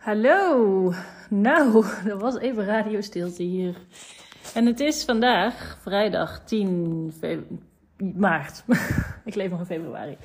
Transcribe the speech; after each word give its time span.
Hallo. 0.00 0.92
Nou, 1.28 1.84
er 2.08 2.18
was 2.18 2.38
even 2.38 2.64
radiostilte 2.64 3.42
hier. 3.42 3.74
En 4.54 4.66
het 4.66 4.80
is 4.80 5.04
vandaag 5.04 5.78
vrijdag 5.82 6.40
10 6.44 7.12
fe- 7.18 7.44
maart. 8.16 8.64
ik 9.24 9.34
leef 9.34 9.50
nog 9.50 9.58
in 9.58 9.66
februari. 9.66 10.16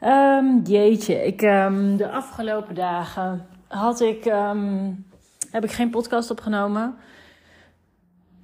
Ehm, 0.00 0.58
jeetje, 0.62 1.26
ik, 1.26 1.42
ehm, 1.42 1.96
de 1.96 2.10
afgelopen 2.10 2.74
dagen 2.74 3.46
had 3.68 4.00
ik, 4.00 4.24
ehm, 4.24 4.92
heb 5.50 5.64
ik 5.64 5.72
geen 5.72 5.90
podcast 5.90 6.30
opgenomen. 6.30 6.94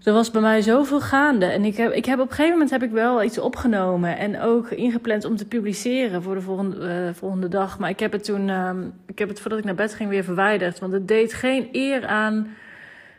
Er 0.02 0.12
was 0.12 0.30
bij 0.30 0.40
mij 0.40 0.62
zoveel 0.62 1.00
gaande. 1.00 1.46
En 1.46 1.64
ik 1.64 1.76
heb, 1.76 1.92
ik 1.92 2.04
heb 2.04 2.18
op 2.18 2.24
een 2.28 2.34
gegeven 2.34 2.52
moment 2.52 2.70
heb 2.70 2.82
ik 2.82 2.90
wel 2.90 3.22
iets 3.22 3.38
opgenomen. 3.38 4.18
En 4.18 4.40
ook 4.40 4.70
ingepland 4.70 5.24
om 5.24 5.36
te 5.36 5.46
publiceren 5.46 6.22
voor 6.22 6.34
de 6.34 6.40
volgende, 6.40 6.88
eh, 6.88 7.14
volgende 7.14 7.48
dag. 7.48 7.78
Maar 7.78 7.90
ik 7.90 8.00
heb 8.00 8.12
het 8.12 8.24
toen, 8.24 8.48
ehm, 8.48 8.86
ik 9.06 9.18
heb 9.18 9.28
het 9.28 9.40
voordat 9.40 9.58
ik 9.58 9.64
naar 9.64 9.74
bed 9.74 9.94
ging 9.94 10.10
weer 10.10 10.24
verwijderd. 10.24 10.78
Want 10.78 10.92
het 10.92 11.08
deed 11.08 11.34
geen 11.34 11.68
eer 11.72 12.06
aan 12.06 12.48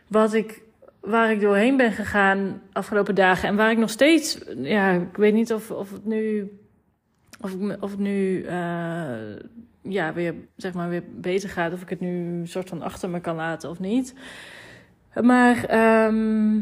wat 0.06 0.34
ik, 0.34 0.62
waar 1.00 1.30
ik 1.30 1.40
doorheen 1.40 1.76
ben 1.76 1.92
gegaan 1.92 2.60
afgelopen 2.72 3.14
dagen. 3.14 3.48
En 3.48 3.56
waar 3.56 3.70
ik 3.70 3.78
nog 3.78 3.90
steeds, 3.90 4.38
ja, 4.56 4.90
ik 4.90 5.16
weet 5.16 5.34
niet 5.34 5.52
of, 5.52 5.70
of 5.70 5.92
het 5.92 6.04
nu, 6.04 6.52
of, 7.40 7.54
of 7.80 7.90
het 7.90 8.00
nu, 8.00 8.42
eh, 8.42 9.36
ja, 9.82 10.12
weer, 10.12 10.34
zeg 10.56 10.72
maar, 10.72 10.88
weer 10.88 11.04
beter 11.14 11.48
gaat. 11.48 11.72
Of 11.72 11.82
ik 11.82 11.88
het 11.88 12.00
nu 12.00 12.46
soort 12.46 12.68
van 12.68 12.82
achter 12.82 13.10
me 13.10 13.20
kan 13.20 13.36
laten 13.36 13.70
of 13.70 13.78
niet. 13.78 14.14
Maar 15.20 15.64
ehm, 15.64 16.56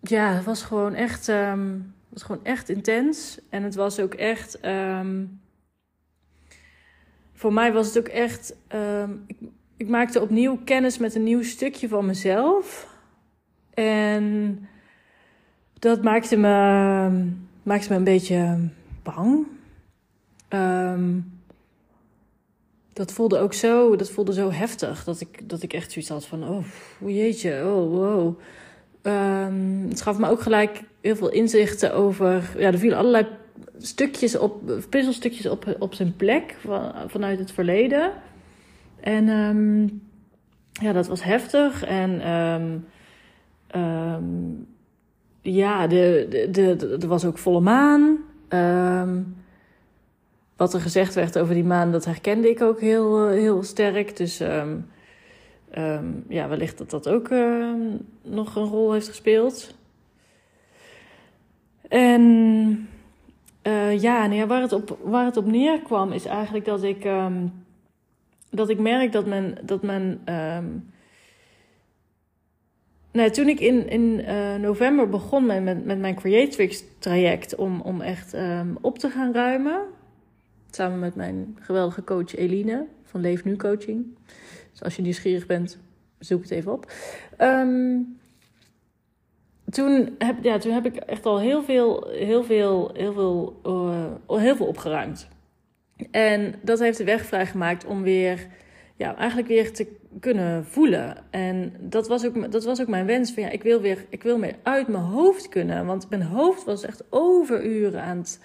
ja, 0.00 0.32
het 0.32 0.44
was 0.44 0.62
gewoon 0.62 0.94
echt, 0.94 1.28
ehm, 1.28 1.72
het 1.72 2.08
was 2.08 2.22
gewoon 2.22 2.44
echt 2.44 2.68
intens. 2.68 3.40
En 3.48 3.62
het 3.62 3.74
was 3.74 4.00
ook 4.00 4.14
echt. 4.14 4.60
ehm, 4.60 5.24
voor 7.32 7.52
mij 7.52 7.72
was 7.72 7.86
het 7.86 7.98
ook 7.98 8.08
echt. 8.08 8.56
ik, 9.26 9.36
ik 9.76 9.88
maakte 9.88 10.20
opnieuw 10.20 10.60
kennis 10.64 10.98
met 10.98 11.14
een 11.14 11.22
nieuw 11.22 11.42
stukje 11.42 11.88
van 11.88 12.06
mezelf. 12.06 12.94
En 13.74 14.58
dat 15.78 16.02
maakte 16.02 16.36
me, 16.36 16.48
maakte 17.62 17.90
me 17.90 17.96
een 17.96 18.04
beetje 18.04 18.68
bang. 19.02 19.46
Dat 23.00 23.12
voelde 23.12 23.38
ook 23.38 23.52
zo, 23.52 23.96
dat 23.96 24.10
voelde 24.10 24.32
zo 24.32 24.50
heftig. 24.50 25.04
Dat 25.04 25.20
ik, 25.20 25.48
dat 25.48 25.62
ik 25.62 25.72
echt 25.72 25.92
zoiets 25.92 26.10
had 26.10 26.26
van, 26.26 26.48
oh, 26.48 26.64
jeetje, 27.06 27.52
oh, 27.64 27.90
wow. 27.90 28.38
Ehm, 29.02 29.88
het 29.88 30.02
gaf 30.02 30.18
me 30.18 30.28
ook 30.28 30.40
gelijk 30.40 30.82
heel 31.00 31.16
veel 31.16 31.30
inzichten 31.30 31.94
over... 31.94 32.54
Ja, 32.58 32.66
er 32.66 32.78
vielen 32.78 32.98
allerlei 32.98 33.26
stukjes 33.78 34.38
op, 34.38 34.72
puzzelstukjes 34.88 35.46
op, 35.46 35.76
op 35.78 35.94
zijn 35.94 36.16
plek 36.16 36.56
van, 36.58 36.92
vanuit 37.06 37.38
het 37.38 37.52
verleden. 37.52 38.12
En 39.00 39.28
ehm, 39.28 39.82
ja, 40.86 40.92
dat 40.92 41.06
was 41.06 41.24
heftig. 41.24 41.84
En 41.84 42.20
ehm, 42.20 42.78
ja, 45.40 45.86
de, 45.86 46.26
de, 46.30 46.50
de, 46.50 46.96
de- 46.98 47.06
was 47.06 47.24
ook 47.24 47.38
volle 47.38 47.60
maan. 47.60 48.18
Wat 50.60 50.74
er 50.74 50.80
gezegd 50.80 51.14
werd 51.14 51.38
over 51.38 51.54
die 51.54 51.64
maan, 51.64 51.92
dat 51.92 52.04
herkende 52.04 52.50
ik 52.50 52.60
ook 52.60 52.80
heel, 52.80 53.28
eh, 53.28 53.32
heel 53.32 53.62
sterk. 53.62 54.16
Dus 54.16 54.40
ehm, 54.40 54.76
ehm, 55.70 56.04
ja, 56.28 56.48
wellicht 56.48 56.78
dat 56.78 56.90
dat 56.90 57.08
ook 57.08 57.28
ehm, 57.28 57.80
nog 58.22 58.56
een 58.56 58.64
rol 58.64 58.92
heeft 58.92 59.08
gespeeld. 59.08 59.74
En 61.88 62.88
eh, 63.62 64.00
ja, 64.00 64.26
nou 64.26 64.46
waar, 64.46 64.60
het 64.60 64.72
op, 64.72 64.98
waar 65.02 65.24
het 65.24 65.36
op 65.36 65.46
neerkwam 65.46 66.12
is 66.12 66.24
eigenlijk 66.24 66.64
dat 66.64 66.82
ik, 66.82 67.08
dat 68.50 68.68
ik 68.68 68.78
merk 68.78 69.12
dat 69.12 69.26
men. 69.26 69.58
Dat 69.62 69.82
men 69.82 70.20
nou, 73.12 73.30
toen 73.30 73.48
ik 73.48 73.60
in, 73.60 73.88
in 73.88 74.24
eh, 74.24 74.54
november 74.54 75.08
begon 75.08 75.46
met, 75.46 75.62
met, 75.62 75.84
met 75.84 75.98
mijn 75.98 76.14
Creatrix 76.14 76.84
traject 76.98 77.54
om, 77.54 77.80
om 77.80 78.00
echt 78.00 78.36
op 78.80 78.98
te 78.98 79.08
gaan 79.08 79.32
ruimen. 79.32 79.98
Samen 80.70 80.98
met 80.98 81.14
mijn 81.14 81.56
geweldige 81.60 82.04
coach 82.04 82.36
Eline 82.36 82.86
van 83.04 83.20
Leef 83.20 83.44
Nu 83.44 83.56
Coaching. 83.56 84.18
Dus 84.70 84.82
als 84.82 84.96
je 84.96 85.02
nieuwsgierig 85.02 85.46
bent, 85.46 85.78
zoek 86.18 86.42
het 86.42 86.50
even 86.50 86.72
op. 86.72 86.92
Ehm, 87.36 87.98
toen, 89.70 90.14
heb, 90.18 90.36
ja, 90.42 90.58
toen 90.58 90.72
heb 90.72 90.86
ik 90.86 90.96
echt 90.96 91.26
al 91.26 91.40
heel 91.40 91.62
veel, 91.62 92.08
heel 92.08 92.44
veel, 92.44 92.90
heel 92.94 93.12
veel, 93.12 93.60
eh, 94.26 94.38
heel 94.38 94.56
veel 94.56 94.66
opgeruimd. 94.66 95.28
En 96.10 96.54
dat 96.62 96.78
heeft 96.78 96.98
de 96.98 97.04
weg 97.04 97.24
vrijgemaakt 97.24 97.84
om 97.84 98.02
weer, 98.02 98.46
ja, 98.96 99.16
eigenlijk 99.16 99.48
weer 99.48 99.72
te 99.72 99.86
kunnen 100.20 100.64
voelen. 100.64 101.16
En 101.30 101.72
dat 101.78 102.08
was 102.08 102.26
ook, 102.26 102.52
dat 102.52 102.64
was 102.64 102.80
ook 102.80 102.88
mijn 102.88 103.06
wens. 103.06 103.32
Van, 103.32 103.42
ja, 103.42 103.48
ik, 103.48 103.62
wil 103.62 103.80
weer, 103.80 104.04
ik 104.08 104.22
wil 104.22 104.38
meer 104.38 104.56
uit 104.62 104.88
mijn 104.88 105.04
hoofd 105.04 105.48
kunnen. 105.48 105.86
Want 105.86 106.10
mijn 106.10 106.22
hoofd 106.22 106.64
was 106.64 106.84
echt 106.84 107.04
overuren 107.10 108.02
aan 108.02 108.18
het, 108.18 108.40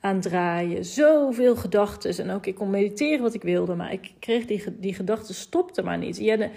aan 0.00 0.20
draaien. 0.20 0.84
Zoveel 0.84 1.56
gedachten. 1.56 2.24
En 2.24 2.30
ook 2.30 2.46
ik 2.46 2.54
kon 2.54 2.70
mediteren 2.70 3.22
wat 3.22 3.34
ik 3.34 3.42
wilde. 3.42 3.74
Maar 3.74 3.92
ik 3.92 4.12
kreeg 4.18 4.46
die, 4.46 4.64
die 4.78 4.94
gedachten 4.94 5.34
stopte 5.34 5.82
maar 5.82 5.98
niet. 5.98 6.16
Ja, 6.16 6.36
de, 6.36 6.50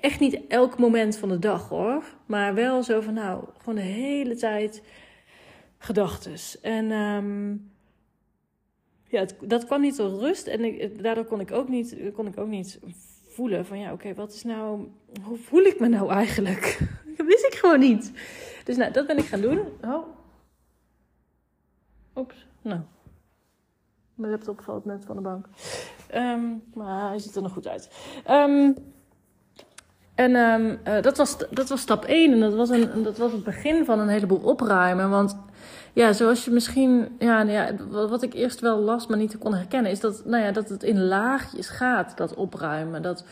echt 0.00 0.20
niet 0.20 0.40
elk 0.48 0.78
moment 0.78 1.16
van 1.16 1.28
de 1.28 1.38
dag 1.38 1.68
hoor. 1.68 2.04
Maar 2.26 2.54
wel 2.54 2.82
zo 2.82 3.00
van 3.00 3.14
nou, 3.14 3.44
gewoon 3.58 3.74
de 3.74 3.80
hele 3.80 4.34
tijd 4.34 4.82
gedachtes. 5.78 6.60
En 6.60 6.90
ehm, 6.90 7.50
ja, 9.08 9.26
dat 9.40 9.66
kwam 9.66 9.80
niet 9.80 9.96
tot 9.96 10.20
rust. 10.20 10.46
En 10.46 10.92
daardoor 11.02 11.24
kon 11.24 11.40
ik 11.40 11.52
ook 11.52 11.68
niet, 11.68 11.96
kon 12.14 12.26
ik 12.26 12.38
ook 12.38 12.48
niet 12.48 12.78
voelen 13.28 13.66
van 13.66 13.78
ja, 13.78 13.92
oké, 13.92 14.14
wat 14.14 14.32
is 14.32 14.42
nou, 14.42 14.88
hoe 15.22 15.38
voel 15.38 15.62
ik 15.62 15.80
me 15.80 15.88
nou 15.88 16.10
eigenlijk? 16.10 16.78
Dat 17.16 17.26
wist 17.26 17.44
ik 17.44 17.54
gewoon 17.54 17.80
niet. 17.80 18.12
Dus 18.64 18.76
nou, 18.76 18.92
dat 18.92 19.06
ben 19.06 19.18
ik 19.18 19.24
gaan 19.24 19.40
doen. 19.40 19.58
Oh. 19.84 20.06
Nou. 22.62 22.80
Mijn 24.14 24.30
laptop 24.30 24.60
valt 24.60 24.84
net 24.84 25.04
van 25.04 25.16
de 25.16 25.22
bank. 25.22 25.46
Ehm, 26.08 26.42
maar 26.74 27.08
hij 27.08 27.18
ziet 27.18 27.36
er 27.36 27.42
nog 27.42 27.52
goed 27.52 27.68
uit. 27.68 27.90
Ehm, 28.24 28.72
en 30.14 30.34
ehm, 30.34 30.76
eh, 30.82 31.02
dat, 31.02 31.16
was, 31.16 31.36
dat 31.50 31.68
was 31.68 31.80
stap 31.80 32.04
1. 32.04 32.32
En 32.32 32.40
dat 32.40 32.54
was, 32.54 32.70
een, 32.70 33.02
dat 33.02 33.18
was 33.18 33.32
het 33.32 33.44
begin 33.44 33.84
van 33.84 33.98
een 33.98 34.08
heleboel 34.08 34.40
opruimen. 34.42 35.10
Want 35.10 35.36
ja, 35.92 36.12
zoals 36.12 36.44
je 36.44 36.50
misschien... 36.50 37.16
Ja, 37.18 37.42
nou 37.42 37.56
ja, 37.56 37.86
wat 37.90 38.10
wat 38.10 38.22
ik 38.22 38.34
eerst 38.34 38.60
wel 38.60 38.78
las, 38.78 39.06
maar 39.06 39.18
niet 39.18 39.38
kon 39.38 39.54
herkennen... 39.54 39.90
is 39.90 40.00
dat, 40.00 40.22
nou 40.24 40.42
ja, 40.42 40.52
dat 40.52 40.68
het 40.68 40.82
in 40.82 41.04
laagjes 41.04 41.68
gaat, 41.68 42.16
dat 42.16 42.34
opruimen. 42.34 43.02
Dat, 43.02 43.24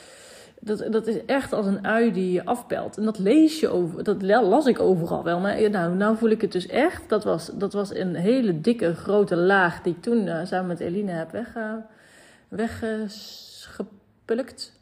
dat, 0.61 0.87
dat 0.91 1.07
is 1.07 1.25
echt 1.25 1.53
als 1.53 1.67
een 1.67 1.87
ui 1.87 2.13
die 2.13 2.33
je 2.33 2.45
afpelt. 2.45 2.97
En 2.97 3.05
dat 3.05 3.19
lees 3.19 3.61
je 3.61 3.69
over... 3.69 4.05
Dat 4.05 4.23
las 4.23 4.67
ik 4.67 4.81
overal 4.81 5.25
wel. 5.25 5.41
Maar 5.41 5.71
nou, 5.71 5.95
nou 5.95 6.17
voel 6.17 6.31
ik 6.31 6.41
het 6.41 6.53
dus 6.53 6.67
echt. 6.67 7.09
Dat 7.09 7.25
was, 7.25 7.51
dat 7.55 7.73
was 7.73 7.95
een 7.95 8.15
hele 8.15 8.61
dikke, 8.61 8.95
grote 8.95 9.37
laag... 9.37 9.83
die 9.83 9.95
ik 9.95 10.03
toen 10.03 10.27
eh, 10.27 10.47
samen 10.47 10.67
met 10.67 10.81
Eline 10.81 11.11
heb 11.11 11.31
weg, 11.31 11.55
weggepulkt. 12.49 13.79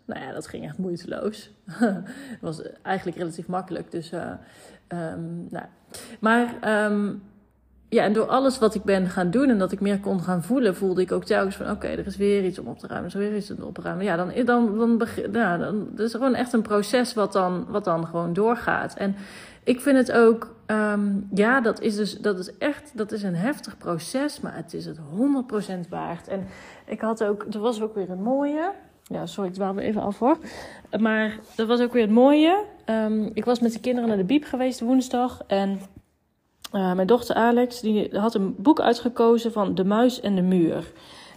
Nou 0.04 0.20
ja, 0.20 0.32
dat 0.32 0.46
ging 0.46 0.64
echt 0.64 0.78
moeiteloos. 0.78 1.50
Het 1.74 2.40
was 2.40 2.62
eigenlijk 2.82 3.16
relatief 3.16 3.46
makkelijk. 3.46 3.90
Dus, 3.90 4.12
eh, 4.12 4.32
ehm, 4.86 5.20
nou. 5.50 5.66
Maar 6.20 6.54
ehm, 6.60 7.14
ja, 7.88 8.02
en 8.02 8.12
door 8.12 8.26
alles 8.26 8.58
wat 8.58 8.74
ik 8.74 8.82
ben 8.82 9.08
gaan 9.08 9.30
doen 9.30 9.48
en 9.48 9.58
dat 9.58 9.72
ik 9.72 9.80
meer 9.80 10.00
kon 10.00 10.20
gaan 10.20 10.42
voelen, 10.42 10.76
voelde 10.76 11.02
ik 11.02 11.12
ook 11.12 11.24
telkens 11.24 11.56
van: 11.56 11.70
oké, 11.70 11.86
er 11.86 12.06
is 12.06 12.16
weer 12.16 12.44
iets 12.44 12.58
om 12.58 12.66
op 12.66 12.78
te 12.78 12.86
ruimen, 12.86 13.10
er 13.10 13.20
is 13.20 13.28
weer 13.28 13.36
iets 13.36 13.50
om 13.50 13.62
op 13.62 13.74
te 13.74 13.80
ruimen. 13.80 14.04
Ja, 14.04 14.16
dan, 14.16 14.32
dan, 14.44 14.76
dan, 14.76 15.08
ja, 15.32 15.56
dan 15.58 15.88
het 15.90 16.00
is 16.00 16.12
gewoon 16.12 16.34
echt 16.34 16.52
een 16.52 16.62
proces 16.62 17.14
wat 17.14 17.32
dan, 17.32 17.66
wat 17.68 17.84
dan 17.84 18.06
gewoon 18.06 18.32
doorgaat. 18.32 18.94
En 18.94 19.16
ik 19.64 19.80
vind 19.80 19.96
het 19.96 20.12
ook, 20.12 20.54
ehm, 20.66 21.06
ja, 21.34 21.60
dat 21.60 21.80
is 21.80 21.96
dus, 21.96 22.18
dat 22.18 22.38
is 22.38 22.56
echt, 22.58 22.92
dat 22.94 23.12
is 23.12 23.22
een 23.22 23.34
heftig 23.34 23.78
proces, 23.78 24.40
maar 24.40 24.56
het 24.56 24.74
is 24.74 24.86
het 24.86 24.98
100% 24.98 25.88
waard. 25.88 26.28
En 26.28 26.46
ik 26.86 27.00
had 27.00 27.24
ook, 27.24 27.46
er 27.50 27.60
was 27.60 27.82
ook 27.82 27.94
weer 27.94 28.10
een 28.10 28.22
mooie. 28.22 28.72
Ja, 29.02 29.26
sorry, 29.26 29.48
ik 29.48 29.54
dwaal 29.54 29.74
weer 29.74 29.84
even 29.84 30.02
af 30.02 30.18
hoor. 30.18 30.38
Maar 31.00 31.38
dat 31.54 31.66
was 31.66 31.80
ook 31.80 31.92
weer 31.92 32.02
het 32.02 32.10
mooie. 32.10 32.64
Ehm, 32.84 33.30
ik 33.34 33.44
was 33.44 33.60
met 33.60 33.72
de 33.72 33.80
kinderen 33.80 34.08
naar 34.08 34.18
de 34.18 34.24
Biep 34.24 34.44
geweest 34.44 34.80
woensdag. 34.80 35.42
En 35.46 35.80
uh, 36.72 36.92
mijn 36.92 37.06
dochter 37.06 37.34
Alex 37.34 37.80
die 37.80 38.18
had 38.18 38.34
een 38.34 38.54
boek 38.58 38.80
uitgekozen 38.80 39.52
van 39.52 39.74
De 39.74 39.84
Muis 39.84 40.20
en 40.20 40.34
de 40.34 40.42
Muur. 40.42 40.92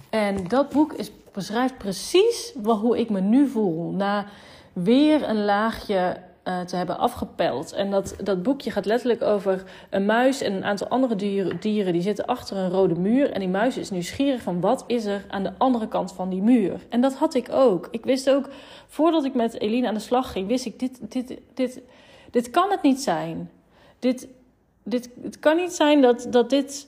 En 0.09 0.47
dat 0.47 0.69
boek 0.69 0.93
is, 0.93 1.11
beschrijft 1.33 1.77
precies 1.77 2.53
wat, 2.61 2.79
hoe 2.79 2.99
ik 2.99 3.09
me 3.09 3.21
nu 3.21 3.47
voel. 3.47 3.91
Na 3.91 4.25
weer 4.73 5.29
een 5.29 5.45
laagje 5.45 6.17
uh, 6.43 6.59
te 6.61 6.75
hebben 6.75 6.97
afgepeld. 6.97 7.71
En 7.71 7.91
dat, 7.91 8.15
dat 8.23 8.43
boekje 8.43 8.71
gaat 8.71 8.85
letterlijk 8.85 9.21
over 9.21 9.63
een 9.89 10.05
muis 10.05 10.41
en 10.41 10.53
een 10.53 10.63
aantal 10.63 10.87
andere 10.87 11.15
dieren, 11.15 11.59
dieren. 11.59 11.93
Die 11.93 12.01
zitten 12.01 12.25
achter 12.25 12.57
een 12.57 12.69
rode 12.69 12.99
muur. 12.99 13.31
En 13.31 13.39
die 13.39 13.49
muis 13.49 13.77
is 13.77 13.89
nieuwsgierig 13.89 14.41
van 14.41 14.59
wat 14.59 14.83
is 14.87 15.05
er 15.05 15.25
aan 15.29 15.43
de 15.43 15.53
andere 15.57 15.87
kant 15.87 16.13
van 16.13 16.29
die 16.29 16.41
muur. 16.41 16.79
En 16.89 17.01
dat 17.01 17.15
had 17.15 17.33
ik 17.33 17.47
ook. 17.51 17.87
Ik 17.91 18.05
wist 18.05 18.29
ook, 18.29 18.49
voordat 18.87 19.25
ik 19.25 19.33
met 19.33 19.59
Eline 19.59 19.87
aan 19.87 19.93
de 19.93 19.99
slag 19.99 20.31
ging, 20.31 20.47
wist 20.47 20.65
ik, 20.65 20.79
dit, 20.79 21.11
dit, 21.11 21.37
dit, 21.53 21.81
dit 22.31 22.49
kan 22.49 22.71
het 22.71 22.81
niet 22.81 23.01
zijn. 23.01 23.49
Dit, 23.99 24.27
dit, 24.83 25.09
het 25.21 25.39
kan 25.39 25.55
niet 25.55 25.73
zijn 25.73 26.01
dat, 26.01 26.27
dat 26.29 26.49
dit. 26.49 26.87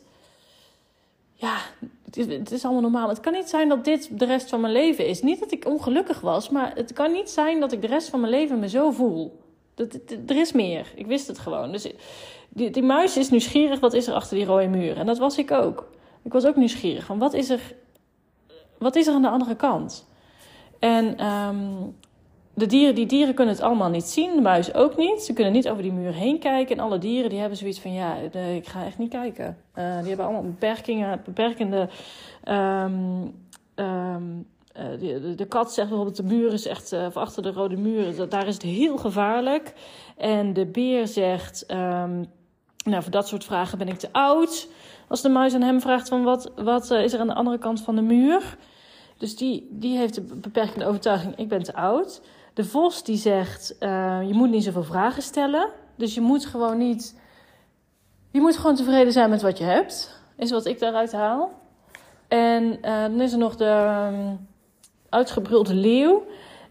Ja, 1.34 1.58
Het 2.06 2.18
is, 2.18 2.26
het 2.26 2.52
is 2.52 2.64
allemaal 2.64 2.82
normaal. 2.82 3.10
Het 3.10 3.20
kan 3.20 3.34
niet 3.34 3.50
zijn 3.50 3.70
dat 3.70 3.86
dit 3.86 4.20
de 4.20 4.26
rest 4.26 4.50
van 4.50 4.62
mijn 4.62 4.74
leven 4.74 5.08
is. 5.08 5.22
Niet 5.22 5.40
dat 5.40 5.52
ik 5.52 5.66
ongelukkig 5.66 6.20
was, 6.20 6.50
maar 6.50 6.76
het 6.76 6.94
kan 6.94 7.12
niet 7.12 7.30
zijn 7.30 7.60
dat 7.60 7.72
ik 7.72 7.82
de 7.82 7.88
rest 7.88 8.10
van 8.10 8.20
mijn 8.20 8.32
leven 8.32 8.60
me 8.60 8.70
zo 8.70 8.92
voel. 8.92 9.42
Dat, 9.76 9.94
er 10.28 10.38
is 10.38 10.52
meer. 10.52 10.92
Ik 10.96 11.06
wist 11.06 11.28
het 11.28 11.40
gewoon. 11.40 11.72
Dus 11.72 11.88
die, 12.50 12.70
die 12.70 12.84
muis 12.84 13.18
is 13.18 13.30
nieuwsgierig, 13.30 13.80
wat 13.80 13.94
is 13.94 14.08
er 14.08 14.14
achter 14.14 14.38
die 14.38 14.46
rode 14.46 14.68
muur? 14.68 14.98
En 14.98 15.06
dat 15.06 15.18
was 15.18 15.38
ik 15.38 15.52
ook. 15.52 15.92
Ik 16.24 16.34
was 16.34 16.46
ook 16.46 16.56
nieuwsgierig 16.56 17.06
van 17.06 17.20
wat 17.20 17.34
is 17.34 17.50
er, 17.50 17.76
wat 18.78 18.96
is 18.96 19.08
er 19.08 19.14
aan 19.14 19.22
de 19.22 19.30
andere 19.30 19.56
kant? 19.56 20.06
En 20.80 21.18
ehm, 21.18 21.58
de 22.54 22.66
dieren, 22.66 22.96
die 22.96 23.06
dieren 23.06 23.34
kunnen 23.34 23.54
het 23.54 23.64
allemaal 23.64 23.90
niet 23.90 24.06
zien, 24.06 24.36
de 24.36 24.42
muis 24.42 24.74
ook 24.74 24.98
niet. 24.98 25.24
Ze 25.24 25.34
kunnen 25.34 25.54
niet 25.54 25.70
over 25.70 25.84
die 25.84 25.92
muur 25.92 26.14
heen 26.14 26.40
kijken. 26.40 26.78
En 26.78 26.84
alle 26.84 26.98
dieren 26.98 27.30
die 27.30 27.40
hebben 27.40 27.58
zoiets 27.58 27.80
van, 27.80 27.94
ja, 27.94 28.16
ik 28.56 28.68
ga 28.68 28.86
echt 28.86 28.98
niet 28.98 29.10
kijken. 29.10 29.58
Uh, 29.76 29.98
die 29.98 30.08
hebben 30.08 30.26
allemaal 30.26 30.44
beperkingen, 30.44 31.22
beperkende... 31.26 31.90
Um, 32.48 33.34
um, 33.76 34.48
de, 35.00 35.34
de, 35.36 35.46
kat 35.46 35.74
zegt 35.74 35.88
bijvoorbeeld, 35.88 36.18
de 36.18 36.24
muur 36.24 36.54
is 36.54 36.66
echt, 36.66 36.94
uh, 36.94 37.12
achter 37.14 37.44
de 37.44 37.52
rode 37.52 37.78
muur, 37.78 38.16
dat, 38.16 38.32
daar 38.32 38.48
is 38.48 38.54
het 38.54 38.64
heel 38.64 38.98
gevaarlijk. 38.98 39.74
En 40.18 40.54
de 40.54 40.66
beer 40.66 41.08
zegt, 41.08 41.66
um, 41.72 42.26
nou, 42.84 43.02
voor 43.04 43.12
dat 43.12 43.28
soort 43.28 43.44
vragen 43.44 43.78
ben 43.78 43.88
ik 43.88 44.00
te 44.00 44.10
oud. 44.12 44.68
Als 45.08 45.22
de 45.22 45.30
muis 45.30 45.54
aan 45.54 45.62
hem 45.62 45.82
vraagt 45.82 46.10
van, 46.10 46.24
wat, 46.24 46.52
wat 46.56 46.92
is 46.92 47.14
er 47.14 47.20
aan 47.20 47.28
de 47.28 47.34
andere 47.34 47.58
kant 47.58 47.82
van 47.82 47.96
de 47.96 48.02
muur? 48.02 48.58
Dus 49.18 49.36
die, 49.36 49.68
die 49.72 49.98
heeft 49.98 50.16
de 50.16 50.22
beperkende 50.22 50.86
overtuiging, 50.86 51.36
ik 51.36 51.48
ben 51.48 51.64
te 51.64 51.76
oud. 51.76 52.22
De 52.54 52.66
vos 52.66 53.04
die 53.04 53.18
zegt, 53.18 53.76
uh, 53.80 54.20
je 54.28 54.34
moet 54.34 54.50
niet 54.50 54.64
zoveel 54.64 54.84
vragen 54.84 55.22
stellen. 55.22 55.70
Dus 55.96 56.14
je 56.14 56.22
moet 56.22 56.46
gewoon 56.46 56.78
niet... 56.78 57.22
Je 58.32 58.42
moet 58.42 58.58
gewoon 58.58 58.76
tevreden 58.76 59.14
zijn 59.14 59.30
met 59.30 59.42
wat 59.42 59.58
je 59.58 59.64
hebt. 59.64 60.22
Is 60.38 60.52
wat 60.52 60.66
ik 60.66 60.80
daaruit 60.80 61.12
haal. 61.12 61.52
En 62.28 62.64
uh, 62.64 63.02
dan 63.02 63.22
is 63.22 63.32
er 63.32 63.38
nog 63.38 63.56
de 63.56 64.06
um, 64.12 64.48
uitgebrulde 65.10 65.74
leeuw. 65.74 66.24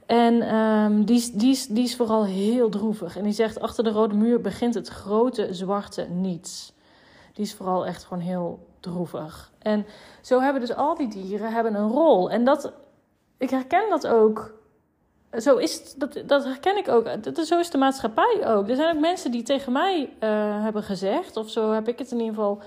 En 0.07 0.55
um, 0.55 1.05
die, 1.05 1.31
die, 1.35 1.67
die 1.69 1.85
is 1.85 1.97
vooral 1.97 2.25
heel 2.25 2.69
droevig. 2.69 3.17
En 3.17 3.23
die 3.23 3.33
zegt, 3.33 3.61
achter 3.61 3.85
de 3.85 3.91
rode 3.91 4.15
muur 4.15 4.41
begint 4.41 4.75
het 4.75 4.89
grote 4.89 5.49
zwarte 5.51 6.03
niets. 6.03 6.73
Die 7.33 7.45
is 7.45 7.55
vooral 7.55 7.87
echt 7.87 8.05
gewoon 8.05 8.23
heel 8.23 8.67
droevig. 8.81 9.53
En 9.59 9.87
zo 10.21 10.41
hebben 10.41 10.61
dus 10.61 10.75
al 10.75 10.97
die 10.97 11.09
dieren 11.09 11.53
hebben 11.53 11.75
een 11.75 11.89
rol. 11.89 12.31
En 12.31 12.45
dat, 12.45 12.73
ik 13.39 13.51
herken 13.51 13.89
dat 13.89 14.07
ook 14.07 14.55
zo 15.39 15.57
is 15.57 15.95
dat, 15.95 16.23
dat 16.27 16.45
herken 16.45 16.77
ik 16.77 16.89
ook. 16.89 17.23
Dat, 17.25 17.47
zo 17.47 17.59
is 17.59 17.71
de 17.71 17.79
maatschappij 17.79 18.43
ook. 18.47 18.69
Er 18.69 18.77
zijn 18.77 18.95
ook 18.95 19.01
mensen 19.01 19.31
die 19.31 19.43
tegen 19.43 19.73
mij 19.73 20.03
uh, 20.03 20.09
hebben 20.63 20.83
gezegd, 20.83 21.37
of 21.37 21.51
zo 21.51 21.73
heb 21.73 21.89
ik 21.89 21.99
het 21.99 22.11
in 22.11 22.19
ieder 22.19 22.35
geval 22.35 22.63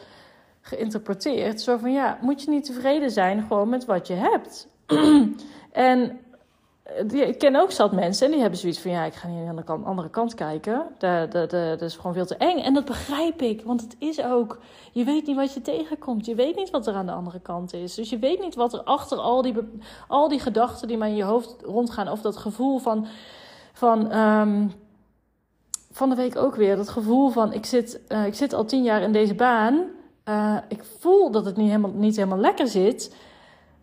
geïnterpreteerd. 0.62 1.62
Zo 1.62 1.78
van 1.78 1.92
ja, 1.92 2.18
moet 2.22 2.42
je 2.42 2.50
niet 2.50 2.66
tevreden 2.66 3.12
zijn 3.12 3.42
gewoon 3.42 3.70
met 3.70 3.86
wat 3.86 4.08
je 4.08 4.14
hebt. 4.14 4.68
en 5.72 6.20
ik 7.08 7.38
ken 7.38 7.56
ook 7.56 7.72
zat 7.72 7.92
mensen 7.92 8.26
en 8.26 8.32
die 8.32 8.42
hebben 8.42 8.60
zoiets 8.60 8.80
van: 8.80 8.92
ja, 8.92 9.04
ik 9.04 9.14
ga 9.14 9.28
niet 9.28 9.48
aan 9.48 9.56
de 9.56 9.64
kant, 9.64 9.86
andere 9.86 10.10
kant 10.10 10.34
kijken. 10.34 10.86
Dat, 10.98 11.32
dat, 11.32 11.82
is 11.82 11.96
gewoon 11.96 12.14
veel 12.14 12.26
te 12.26 12.36
eng. 12.36 12.58
En 12.58 12.74
dat 12.74 12.86
begrijp 12.86 13.42
ik, 13.42 13.62
want 13.64 13.82
het 13.82 13.96
is 14.00 14.24
ook. 14.24 14.60
Je 14.92 15.04
weet 15.04 15.26
niet 15.26 15.36
wat 15.36 15.54
je 15.54 15.62
tegenkomt. 15.62 16.26
Je 16.26 16.36
weet 16.36 16.56
niet 16.56 16.70
wat 16.70 16.88
er 16.88 16.94
aan 16.94 17.06
de 17.06 17.12
andere 17.12 17.40
kant 17.40 17.74
is. 17.74 17.94
Dus 17.96 18.10
je 18.10 18.20
weet 18.20 18.42
niet 18.42 18.56
wat 18.56 18.74
er 18.74 18.84
achter 18.84 19.18
al 19.18 19.42
die, 19.42 19.56
al 20.08 20.28
die 20.28 20.40
gedachten 20.40 20.88
die 20.88 20.98
maar 20.98 21.08
in 21.08 21.16
je 21.16 21.24
hoofd 21.24 21.56
rondgaan, 21.64 22.10
of 22.10 22.22
dat 22.22 22.38
gevoel 22.38 22.80
van. 22.80 23.08
van 23.74 24.18
um, 24.18 24.72
van 25.92 26.10
de 26.10 26.16
week 26.16 26.36
ook 26.36 26.56
weer. 26.56 26.76
Dat 26.76 26.90
gevoel 26.90 27.30
van: 27.30 27.54
ik 27.54 27.66
zit, 27.66 28.02
uh, 28.10 28.26
ik 28.26 28.34
zit 28.34 28.54
al 28.54 28.66
tien 28.66 28.84
jaar 28.84 29.02
in 29.02 29.12
deze 29.12 29.36
baan. 29.36 29.84
Uh, 30.30 30.58
ik 30.68 30.84
voel 31.00 31.32
dat 31.32 31.46
het 31.46 31.58
niet 31.58 31.68
helemaal, 31.68 31.92
niet 31.92 32.16
helemaal 32.16 32.38
lekker 32.38 32.68
zit. 32.68 33.16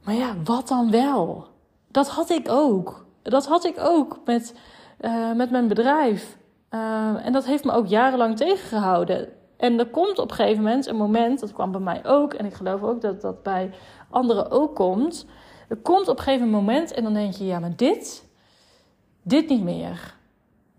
Maar 0.05 0.15
ja, 0.15 0.35
wat 0.45 0.69
dan 0.69 0.91
wel? 0.91 1.51
Dat 1.93 2.09
had 2.09 2.31
ik 2.31 2.49
ook. 2.51 3.05
Dat 3.23 3.47
had 3.47 3.65
ik 3.65 3.77
ook 3.79 4.19
met, 4.25 4.55
uh, 5.01 5.33
met 5.33 5.51
mijn 5.51 5.69
bedrijf. 5.69 6.37
Uh, 6.71 7.27
en 7.27 7.33
dat 7.33 7.45
heeft 7.45 7.65
me 7.65 7.73
ook 7.73 7.87
jarenlang 7.87 8.37
tegengehouden. 8.37 9.29
En 9.57 9.79
er 9.79 9.87
komt 9.87 10.19
op 10.19 10.31
een 10.31 10.37
gegeven 10.37 10.63
moment 10.63 10.87
een 10.87 10.97
moment, 10.97 11.41
dat 11.41 11.53
kwam 11.53 11.73
bij 11.73 11.81
mij 11.81 12.01
ook, 12.05 12.35
en 12.35 12.47
ik 12.47 12.55
geloof 12.55 12.83
ook 12.83 13.01
dat 13.01 13.21
dat 13.21 13.43
bij 13.43 13.71
anderen 14.11 14.51
ook 14.51 14.75
komt. 14.75 15.27
Er 15.69 15.77
komt 15.77 16.09
op 16.09 16.19
een 16.19 16.25
gegeven 16.25 16.51
moment 16.51 16.93
en 16.93 17.03
dan 17.03 17.15
denk 17.15 17.33
je, 17.33 17.45
ja, 17.45 17.59
maar 17.59 17.77
dit, 17.77 18.29
dit 19.23 19.49
niet 19.49 19.63
meer. 19.63 20.15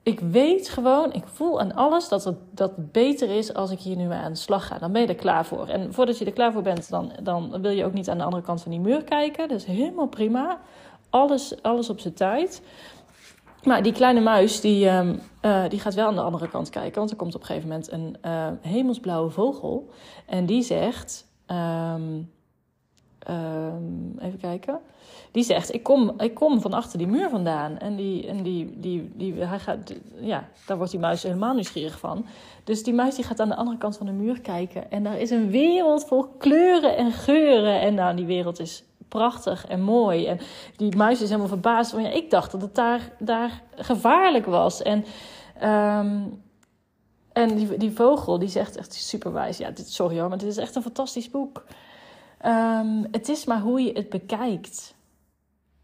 Ik 0.04 0.20
weet 0.20 0.70
gewoon, 0.70 1.14
ik 1.14 1.28
voel 1.28 1.60
aan 1.60 1.76
alles 1.76 2.08
dat 2.08 2.24
het, 2.24 2.38
dat 2.52 2.92
beter 2.92 3.30
is 3.30 3.54
als 3.54 3.72
ik 3.72 3.80
hier 3.80 3.96
nu 3.96 4.12
aan 4.12 4.32
de 4.32 4.38
slag 4.38 4.68
ga. 4.68 4.78
Dan 4.78 4.92
ben 4.92 5.02
je 5.02 5.08
er 5.08 5.16
klaar 5.16 5.46
voor. 5.46 5.68
En 5.68 5.94
voordat 5.94 6.18
je 6.18 6.26
er 6.26 6.34
klaar 6.34 6.52
voor 6.52 6.62
bent, 6.62 6.90
dan, 6.90 7.12
dan 7.24 7.62
wil 7.62 7.72
je 7.72 7.86
ook 7.86 7.94
niet 7.94 8.10
aan 8.10 8.18
de 8.18 8.24
andere 8.24 8.44
kant 8.44 8.62
van 8.62 8.72
die 8.72 8.80
muur 8.80 9.04
kijken. 9.04 9.48
Dat 9.48 9.58
is 9.58 9.66
helemaal 9.66 10.08
prima 10.08 10.60
alles, 11.14 11.62
alles 11.62 11.90
op 11.90 12.00
zijn 12.00 12.14
tijd. 12.14 12.62
Maar 13.64 13.84
die 13.84 13.94
kleine 13.94 14.20
muis, 14.20 14.62
die, 14.62 14.90
um, 14.90 15.20
uh, 15.42 15.64
die 15.70 15.80
gaat 15.80 15.94
wel 15.94 16.08
aan 16.08 16.16
de 16.16 16.22
andere 16.22 16.50
kant 16.50 16.70
kijken. 16.70 16.98
Want 16.98 17.12
er 17.12 17.16
komt 17.16 17.36
op 17.36 17.42
een 17.42 17.48
gegeven 17.48 17.70
moment 17.70 17.92
een 17.92 18.18
uh, 18.26 18.48
hemelsblauwe 18.62 19.30
vogel. 19.30 19.90
En 20.26 20.46
die 20.46 20.62
zegt... 20.62 21.28
Um, 21.48 22.32
um, 23.30 24.16
even 24.20 24.40
kijken. 24.40 24.80
Die 25.32 25.44
zegt, 25.44 25.74
ik 25.74 25.84
kom, 25.84 26.14
ik 26.18 26.34
kom 26.34 26.62
van 26.62 26.74
achter 26.74 26.98
die 26.98 27.08
muur 27.08 27.30
vandaan. 27.30 27.78
En, 27.78 27.96
die, 27.96 28.28
en 28.28 28.44
die, 28.44 28.80
die, 28.80 29.12
die, 29.16 29.34
hij 29.34 29.60
gaat, 29.60 29.94
ja, 30.20 30.48
daar 30.66 30.78
wordt 30.78 30.92
die 30.92 31.00
muis 31.00 31.24
helemaal 31.24 31.54
nieuwsgierig 31.54 32.00
van. 32.00 32.26
Dus 32.64 32.84
die 32.84 32.94
muis 32.94 33.16
die 33.16 33.26
gaat 33.26 33.40
aan 33.40 33.50
de 33.50 33.56
andere 33.56 33.78
kant 33.78 33.98
van 33.98 34.06
de 34.06 34.12
muur 34.12 34.42
kijken. 34.42 34.92
En 34.92 35.04
daar 35.04 35.20
is 35.20 35.30
een 35.30 35.50
wereld 35.50 36.06
vol 36.06 36.26
kleuren 36.38 36.98
en 36.98 37.12
geuren. 37.12 37.82
En 37.82 37.94
nou, 37.94 38.16
die 38.16 38.26
wereld 38.26 38.60
is 38.60 38.84
prachtig 39.08 39.66
en 39.68 39.82
mooi. 39.82 40.26
En 40.26 40.40
die 40.76 40.96
muis 40.96 41.22
is 41.22 41.28
helemaal 41.28 41.48
verbaasd. 41.48 41.92
Van, 41.92 42.04
ja, 42.04 42.10
ik 42.10 42.30
dacht 42.30 42.52
dat 42.52 42.62
het 42.62 42.76
daar, 42.76 43.12
daar 43.20 43.62
gevaarlijk 43.76 44.46
was. 44.46 44.82
En, 44.82 45.06
um, 45.64 46.42
en 47.32 47.56
die, 47.56 47.78
die 47.78 47.92
vogel 47.92 48.40
die 48.40 48.50
zegt 48.50 48.78
echt 48.78 48.94
superwijs. 48.94 49.58
Ja, 49.58 49.70
dit, 49.70 49.92
sorry 49.92 50.20
hoor, 50.20 50.30
maar 50.30 50.38
dit 50.38 50.50
is 50.50 50.58
echt 50.58 50.76
een 50.76 50.82
fantastisch 50.82 51.30
boek. 51.30 51.66
Um, 52.46 53.08
het 53.12 53.30
is 53.30 53.46
maar 53.46 53.62
hoe 53.62 53.82
je 53.82 53.92
het 53.92 54.10
bekijkt. 54.10 54.96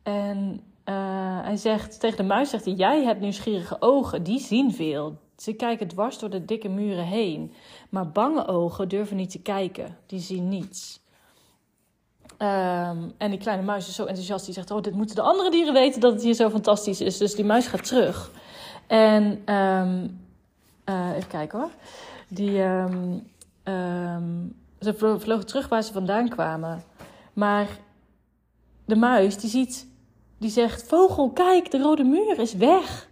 En 0.04 0.62
uh, 0.86 0.96
hij 1.44 1.58
zegt 1.58 2.00
tegen 2.00 2.18
de 2.18 2.24
muis: 2.24 2.50
zegt 2.50 2.66
hij, 2.66 2.74
Jij 2.74 3.04
hebt 3.04 3.20
nieuwsgierige 3.20 3.78
ogen, 3.80 4.24
die 4.24 4.40
zien 4.40 4.74
veel. 4.74 5.18
Ze 5.38 5.54
kijken 5.54 5.88
dwars 5.88 6.20
door 6.20 6.30
de 6.30 6.46
dikke 6.46 6.70
muren 6.70 7.06
heen. 7.06 7.54
Maar 7.90 8.12
bange 8.12 8.48
ogen 8.48 8.90
durven 8.90 9.16
niet 9.16 9.32
te 9.32 9.42
kijken, 9.42 9.98
die 10.06 10.20
zien 10.20 10.50
niets. 10.50 11.02
Um, 12.42 13.14
en 13.18 13.30
die 13.30 13.40
kleine 13.40 13.64
muis 13.64 13.88
is 13.88 13.96
zo 13.96 14.06
enthousiast. 14.06 14.46
Die 14.46 14.54
zegt: 14.54 14.72
Oh, 14.72 14.82
dit 14.82 14.94
moeten 14.94 15.16
de 15.16 15.22
andere 15.22 15.52
dieren 15.52 15.74
weten 15.74 16.02
dat 16.02 16.14
het 16.14 16.24
hier 16.24 16.34
zo 16.34 16.50
fantastisch 16.50 17.02
is. 17.02 17.18
Dus 17.18 17.36
die 17.36 17.46
muis 17.46 17.68
gaat 17.68 17.88
terug. 17.88 18.32
En 18.88 19.54
um, 19.56 20.20
uh, 20.86 21.16
even 21.16 21.30
kijken 21.30 21.60
hoor. 21.60 21.72
Die, 22.28 22.62
um, 22.62 24.56
ze 24.80 24.94
vlogen 24.94 25.46
terug 25.46 25.68
waar 25.68 25.84
ze 25.84 25.94
vandaan 25.94 26.30
kwamen. 26.30 26.84
Maar 27.34 27.68
de 28.86 28.96
muis 28.96 29.38
die 29.38 29.50
ziet, 29.50 29.88
die 30.38 30.50
zegt: 30.50 30.84
Vogel, 30.88 31.30
kijk, 31.30 31.72
de 31.72 31.80
rode 31.80 32.04
muur 32.04 32.40
is 32.40 32.54
weg. 32.54 33.08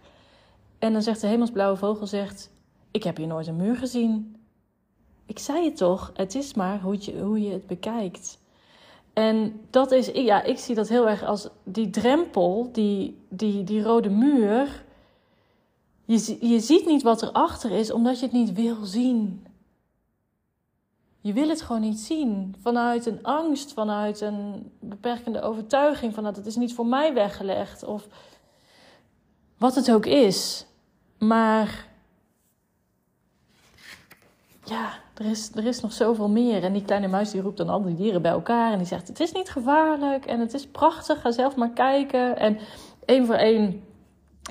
En 0.78 0.92
dan 0.92 1.02
zegt 1.02 1.20
de 1.20 1.26
hemelsblauwe 1.26 1.76
vogel: 1.76 2.06
zegt, 2.06 2.50
Ik 2.90 3.02
heb 3.02 3.16
hier 3.16 3.26
nooit 3.26 3.46
een 3.46 3.56
muur 3.56 3.76
gezien. 3.76 4.36
Ik 5.26 5.38
zei 5.38 5.64
het 5.64 5.76
toch, 5.76 6.10
het 6.14 6.34
is 6.34 6.54
maar 6.54 6.80
hoe 6.80 6.96
je, 7.00 7.20
hoe 7.20 7.42
je 7.42 7.52
het 7.52 7.66
bekijkt. 7.66 8.37
En 9.18 9.60
dat 9.70 9.92
is, 9.92 10.06
ja, 10.06 10.42
ik 10.42 10.58
zie 10.58 10.74
dat 10.74 10.88
heel 10.88 11.08
erg 11.08 11.24
als 11.24 11.48
die 11.64 11.90
drempel, 11.90 12.68
die, 12.72 13.18
die, 13.28 13.64
die 13.64 13.82
rode 13.82 14.08
muur. 14.08 14.84
Je, 16.04 16.36
je 16.40 16.60
ziet 16.60 16.86
niet 16.86 17.02
wat 17.02 17.22
erachter 17.22 17.70
is, 17.70 17.90
omdat 17.92 18.18
je 18.18 18.24
het 18.24 18.34
niet 18.34 18.52
wil 18.52 18.84
zien. 18.84 19.46
Je 21.20 21.32
wil 21.32 21.48
het 21.48 21.62
gewoon 21.62 21.80
niet 21.80 21.98
zien. 21.98 22.54
Vanuit 22.60 23.06
een 23.06 23.22
angst, 23.22 23.72
vanuit 23.72 24.20
een 24.20 24.72
beperkende 24.80 25.42
overtuiging, 25.42 26.14
vanuit 26.14 26.36
het 26.36 26.46
is 26.46 26.56
niet 26.56 26.74
voor 26.74 26.86
mij 26.86 27.14
weggelegd. 27.14 27.84
Of 27.84 28.06
wat 29.56 29.74
het 29.74 29.90
ook 29.92 30.06
is. 30.06 30.66
Maar 31.18 31.87
ja, 34.68 34.92
er 35.14 35.24
is, 35.24 35.50
er 35.54 35.66
is 35.66 35.80
nog 35.80 35.92
zoveel 35.92 36.28
meer. 36.28 36.64
En 36.64 36.72
die 36.72 36.82
kleine 36.82 37.08
muis 37.08 37.30
die 37.30 37.40
roept 37.40 37.56
dan 37.56 37.68
al 37.68 37.82
die 37.82 37.94
dieren 37.94 38.22
bij 38.22 38.30
elkaar. 38.30 38.72
En 38.72 38.78
die 38.78 38.86
zegt, 38.86 39.08
het 39.08 39.20
is 39.20 39.32
niet 39.32 39.50
gevaarlijk 39.50 40.26
en 40.26 40.40
het 40.40 40.54
is 40.54 40.66
prachtig. 40.66 41.20
Ga 41.20 41.30
zelf 41.30 41.56
maar 41.56 41.70
kijken. 41.70 42.38
En 42.38 42.58
één 43.04 43.26
voor 43.26 43.34
één 43.34 43.82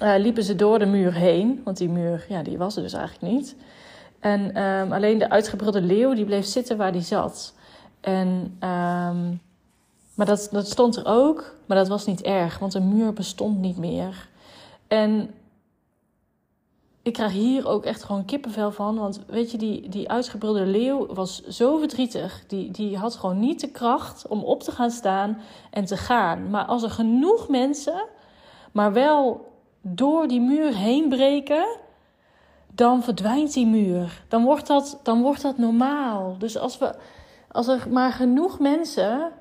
uh, 0.01 0.13
liepen 0.17 0.43
ze 0.43 0.55
door 0.55 0.79
de 0.79 0.86
muur 0.86 1.13
heen. 1.13 1.62
Want 1.63 1.77
die 1.77 1.89
muur, 1.89 2.25
ja, 2.29 2.43
die 2.43 2.57
was 2.57 2.75
er 2.75 2.81
dus 2.81 2.93
eigenlijk 2.93 3.33
niet. 3.33 3.55
En 4.19 4.63
um, 4.63 4.91
alleen 4.91 5.17
de 5.17 5.29
uitgebrilde 5.29 5.81
leeuw, 5.81 6.13
die 6.13 6.25
bleef 6.25 6.45
zitten 6.45 6.77
waar 6.77 6.91
die 6.91 7.01
zat. 7.01 7.53
En, 8.01 8.27
um, 8.59 9.41
maar 10.13 10.25
dat, 10.25 10.50
dat 10.51 10.69
stond 10.69 10.95
er 10.95 11.05
ook. 11.05 11.55
Maar 11.65 11.77
dat 11.77 11.88
was 11.88 12.05
niet 12.05 12.21
erg, 12.21 12.59
want 12.59 12.71
de 12.71 12.79
muur 12.79 13.13
bestond 13.13 13.59
niet 13.59 13.77
meer. 13.77 14.29
En 14.88 15.29
ik 17.08 17.14
krijg 17.14 17.32
hier 17.32 17.68
ook 17.68 17.86
echt 17.86 18.04
gewoon 18.04 18.26
kippenvel 18.26 18.72
van. 18.72 18.98
Want 18.98 19.22
weet 19.28 19.52
je, 19.52 19.58
die, 19.58 19.90
die 19.90 20.10
uitgebrulde 20.10 20.66
leeuw 20.66 21.06
was 21.14 21.44
zo 21.48 21.78
verdrietig. 21.78 22.44
Die, 22.48 22.72
die 22.72 22.98
had 22.98 23.16
gewoon 23.16 23.40
niet 23.40 23.60
de 23.60 23.72
kracht 23.72 24.28
om 24.28 24.44
op 24.44 24.64
te 24.64 24.72
gaan 24.72 24.92
staan 24.92 25.42
en 25.72 25.86
te 25.86 25.98
gaan. 25.98 26.50
Maar 26.50 26.66
als 26.66 26.84
er 26.84 26.90
genoeg 26.90 27.48
mensen, 27.48 28.06
maar 28.72 28.94
wel 28.94 29.52
door 29.82 30.28
die 30.28 30.42
muur 30.42 30.76
heen 30.76 31.10
breken, 31.10 31.66
dan 32.74 33.04
verdwijnt 33.04 33.54
die 33.54 33.68
muur. 33.68 34.24
Dan 34.28 34.44
wordt 34.44 34.68
dat, 34.68 35.00
dan 35.04 35.22
wordt 35.22 35.42
dat 35.42 35.58
normaal. 35.58 36.36
Dus 36.38 36.58
als, 36.58 36.78
we, 36.78 36.96
als 37.52 37.68
er 37.68 37.88
maar 37.90 38.12
genoeg 38.12 38.60
mensen 38.60 39.32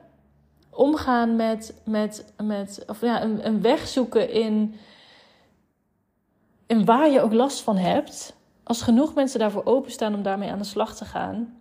omgaan 0.71 1.37
met, 1.37 1.75
met, 1.85 2.33
met 2.43 2.85
of 2.87 3.01
ja, 3.01 3.23
een, 3.23 3.47
een 3.47 3.61
weg 3.61 3.87
zoeken 3.87 4.31
in 4.31 4.75
en 6.67 6.85
waar 6.85 7.11
je 7.11 7.21
ook 7.21 7.33
last 7.33 7.61
van 7.61 7.77
hebt, 7.77 8.37
als 8.63 8.83
genoeg 8.83 9.15
mensen 9.15 9.39
daarvoor 9.39 9.65
openstaan 9.65 10.15
om 10.15 10.23
daarmee 10.23 10.51
aan 10.51 10.59
de 10.59 10.65
slag 10.65 10.97
te 10.97 11.05
gaan, 11.05 11.57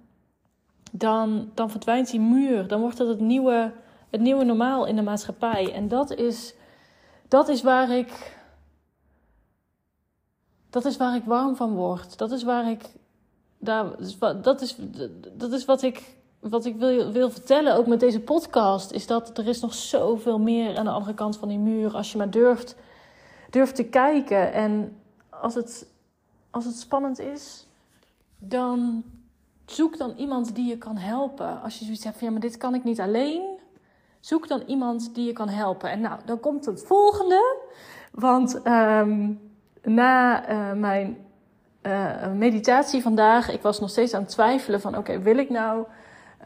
dan, 0.92 1.52
dan 1.54 1.70
verdwijnt 1.70 2.12
die 2.12 2.20
muur. 2.20 2.68
Dan 2.68 2.82
wordt 2.82 2.98
dat 2.98 3.08
het 3.08 3.20
nieuwe, 3.20 3.74
het 4.10 4.22
nieuwe 4.22 4.44
normaal 4.44 4.86
in 4.86 4.96
de 4.96 5.02
maatschappij. 5.02 5.74
En 5.74 5.88
dat 5.88 6.12
is, 6.12 6.54
dat 7.28 7.48
is 7.48 7.62
waar 7.62 7.90
ik. 7.90 8.34
Dat 10.70 10.86
is 10.86 10.98
waar 10.98 11.16
ik 11.16 11.24
warm 11.26 11.56
van 11.56 11.74
word. 11.74 12.18
Dat 12.18 12.32
is 12.32 12.44
waar 12.44 12.70
ik. 12.70 12.84
Daar, 13.58 13.86
dat, 14.42 14.62
is, 14.62 14.76
dat 15.34 15.52
is 15.52 15.66
wat 15.66 15.82
ik, 15.82 16.18
wat 16.40 16.66
ik 16.66 16.76
wil, 16.76 17.12
wil 17.12 17.30
vertellen, 17.30 17.76
ook 17.76 17.88
met 17.88 18.00
deze 18.00 18.20
podcast. 18.20 18.92
Is 18.92 19.08
dat 19.08 19.38
er 19.38 19.48
is 19.48 19.60
nog 19.60 19.74
zoveel 19.74 20.40
meer 20.40 20.78
aan 20.78 20.86
de 20.86 20.92
andere 20.92 21.14
kant 21.14 21.38
van 21.38 21.48
die 21.48 21.60
muur. 21.60 21.96
Als 21.96 22.12
je 22.12 22.18
maar 22.18 22.30
durft 22.30 22.76
durf 23.50 23.72
te 23.72 23.84
kijken. 23.84 24.54
En 24.54 25.02
als 25.30 25.56
het, 25.56 25.88
als 26.50 26.66
het 26.66 26.76
spannend 26.76 27.20
is, 27.20 27.68
dan 28.38 29.04
zoek 29.66 29.98
dan 29.98 30.14
iemand 30.18 30.56
die 30.56 30.70
je 30.70 30.78
kan 30.78 30.98
helpen. 30.98 31.62
Als 31.62 31.80
je 31.80 31.86
zoiets 31.86 32.04
hebt 32.04 32.18
van 32.18 32.28
ja, 32.28 32.34
maar 32.34 32.42
dit 32.42 32.58
kan 32.58 32.76
ik 32.76 32.84
niet 32.84 33.00
alleen. 33.00 33.60
Zoek 34.20 34.48
dan 34.48 34.64
iemand 34.68 35.16
die 35.16 35.26
je 35.26 35.34
kan 35.34 35.50
helpen. 35.50 35.90
En 35.90 36.02
nou, 36.02 36.20
dan 36.26 36.40
komt 36.40 36.66
het 36.66 36.84
volgende. 36.84 37.58
Want 38.12 38.62
ehm, 38.62 39.34
na 39.84 40.50
uh, 40.50 40.72
mijn 40.80 41.18
uh, 41.82 42.32
meditatie 42.32 43.02
vandaag, 43.02 43.52
ik 43.52 43.62
was 43.62 43.80
nog 43.80 43.90
steeds 43.90 44.14
aan 44.14 44.22
het 44.22 44.30
twijfelen 44.30 44.82
van 44.82 44.98
oké, 44.98 45.20
wil 45.20 45.38
ik 45.38 45.50
nou 45.50 45.86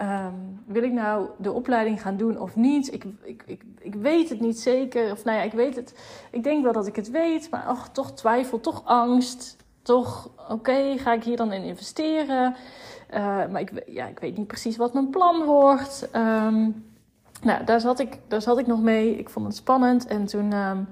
Um, 0.01 0.63
wil 0.65 0.83
ik 0.83 0.91
nou 0.91 1.29
de 1.37 1.51
opleiding 1.51 2.01
gaan 2.01 2.17
doen 2.17 2.39
of 2.39 2.55
niet? 2.55 2.93
Ik, 2.93 3.05
ik, 3.23 3.43
ik, 3.45 3.63
ik 3.79 3.95
weet 3.95 4.29
het 4.29 4.39
niet 4.39 4.59
zeker. 4.59 5.11
Of 5.11 5.23
nou 5.23 5.37
ja, 5.37 5.43
ik 5.43 5.51
weet 5.51 5.75
het. 5.75 5.99
Ik 6.31 6.43
denk 6.43 6.63
wel 6.63 6.73
dat 6.73 6.87
ik 6.87 6.95
het 6.95 7.09
weet, 7.09 7.49
maar 7.49 7.69
och, 7.69 7.89
toch 7.89 8.13
twijfel, 8.13 8.59
toch 8.59 8.85
angst. 8.85 9.57
Toch, 9.81 10.29
oké, 10.49 10.97
ga 10.97 11.13
ik 11.13 11.23
hier 11.23 11.37
dan 11.37 11.51
in 11.51 11.63
investeren? 11.63 12.55
Uh, 13.13 13.17
maar 13.47 13.59
ik, 13.59 13.83
ja, 13.85 14.07
ik 14.07 14.19
weet 14.19 14.37
niet 14.37 14.47
precies 14.47 14.77
wat 14.77 14.93
mijn 14.93 15.09
plan 15.09 15.43
wordt. 15.43 16.09
Um, 16.15 16.85
nou, 17.41 17.63
daar 17.63 17.79
zat, 17.79 17.99
ik, 17.99 18.19
daar 18.27 18.41
zat 18.41 18.57
ik 18.57 18.67
nog 18.67 18.81
mee. 18.81 19.17
Ik 19.17 19.29
vond 19.29 19.45
het 19.45 19.55
spannend. 19.55 20.07
En 20.07 20.25
toen, 20.25 20.53
um, 20.53 20.87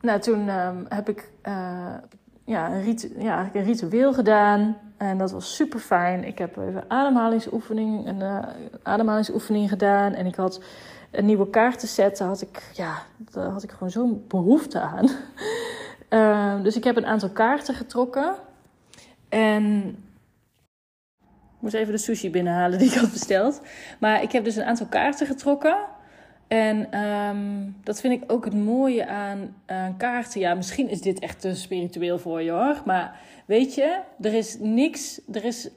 nou, 0.00 0.20
toen 0.20 0.48
heb 0.88 1.08
ik 1.08 1.30
uh, 1.48 1.94
ja, 2.44 2.72
een, 2.72 2.82
rit 2.82 3.10
ja, 3.18 3.50
een 3.52 3.64
ritueel 3.64 4.12
gedaan. 4.12 4.76
En 4.96 5.18
dat 5.18 5.32
was 5.32 5.54
super 5.54 5.80
fijn. 5.80 6.24
Ik 6.24 6.38
heb 6.38 6.56
even 6.56 6.84
ademhalingsoefening, 6.88 8.06
een 8.06 8.20
uh, 8.20 8.38
ademhalingsoefening 8.82 9.68
gedaan. 9.68 10.12
En 10.12 10.26
ik 10.26 10.34
had 10.34 10.62
een 11.10 11.26
nieuwe 11.26 11.50
kaartenset. 11.50 12.18
Daar 12.18 12.28
had 12.28 12.42
ik, 12.42 12.62
ja, 12.72 13.02
daar 13.16 13.50
had 13.50 13.62
ik 13.62 13.70
gewoon 13.70 13.90
zo'n 13.90 14.24
behoefte 14.28 14.80
aan. 14.80 15.08
uh, 16.10 16.62
dus 16.64 16.76
ik 16.76 16.84
heb 16.84 16.96
een 16.96 17.06
aantal 17.06 17.30
kaarten 17.30 17.74
getrokken. 17.74 18.34
En 19.28 19.88
ik 21.20 21.58
moest 21.60 21.74
even 21.74 21.92
de 21.92 21.98
sushi 21.98 22.30
binnenhalen 22.30 22.78
die 22.78 22.88
ik 22.88 22.94
had 22.94 23.10
besteld. 23.10 23.60
Maar 24.00 24.22
ik 24.22 24.32
heb 24.32 24.44
dus 24.44 24.56
een 24.56 24.64
aantal 24.64 24.86
kaarten 24.86 25.26
getrokken. 25.26 25.76
En 26.52 26.98
um, 27.00 27.76
dat 27.84 28.00
vind 28.00 28.22
ik 28.22 28.32
ook 28.32 28.44
het 28.44 28.54
mooie 28.54 29.06
aan, 29.06 29.56
aan 29.66 29.96
kaarten. 29.96 30.40
Ja, 30.40 30.54
misschien 30.54 30.88
is 30.88 31.00
dit 31.00 31.18
echt 31.18 31.40
te 31.40 31.54
spiritueel 31.54 32.18
voor 32.18 32.42
je 32.42 32.50
hoor. 32.50 32.82
Maar 32.84 33.20
weet 33.46 33.74
je, 33.74 34.00
er 34.20 34.34
is 34.34 34.56
niks. 34.60 35.20
Er 35.32 35.44
is. 35.44 35.68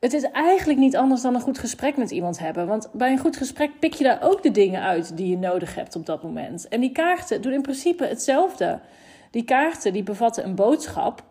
Het 0.00 0.12
is 0.12 0.22
eigenlijk 0.22 0.78
niet 0.78 0.96
anders 0.96 1.22
dan 1.22 1.34
een 1.34 1.40
goed 1.40 1.58
gesprek 1.58 1.96
met 1.96 2.10
iemand 2.10 2.38
hebben. 2.38 2.66
Want 2.66 2.88
bij 2.92 3.12
een 3.12 3.18
goed 3.18 3.36
gesprek 3.36 3.70
pik 3.78 3.94
je 3.94 4.04
daar 4.04 4.22
ook 4.22 4.42
de 4.42 4.50
dingen 4.50 4.82
uit 4.82 5.16
die 5.16 5.28
je 5.28 5.38
nodig 5.38 5.74
hebt 5.74 5.96
op 5.96 6.06
dat 6.06 6.22
moment. 6.22 6.68
En 6.68 6.80
die 6.80 6.92
kaarten 6.92 7.42
doen 7.42 7.52
in 7.52 7.62
principe 7.62 8.04
hetzelfde. 8.04 8.80
Die 9.30 9.44
kaarten 9.44 9.92
die 9.92 10.02
bevatten 10.02 10.44
een 10.44 10.54
boodschap. 10.54 11.29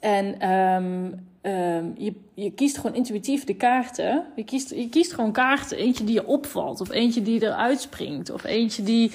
En 0.00 0.50
um, 0.50 1.26
je, 1.96 2.14
je 2.34 2.52
kiest 2.52 2.76
gewoon 2.76 2.96
intuïtief 2.96 3.44
de 3.44 3.54
kaarten. 3.54 4.24
Je 4.36 4.44
kiest, 4.44 4.70
je 4.70 4.88
kiest 4.88 5.12
gewoon 5.12 5.32
kaarten. 5.32 5.76
Eentje 5.76 6.04
die 6.04 6.14
je 6.14 6.26
opvalt. 6.26 6.80
Of 6.80 6.90
eentje 6.90 7.22
die 7.22 7.42
eruit 7.42 7.80
springt. 7.80 8.30
Of 8.30 8.44
eentje 8.44 8.82
die, 8.82 9.12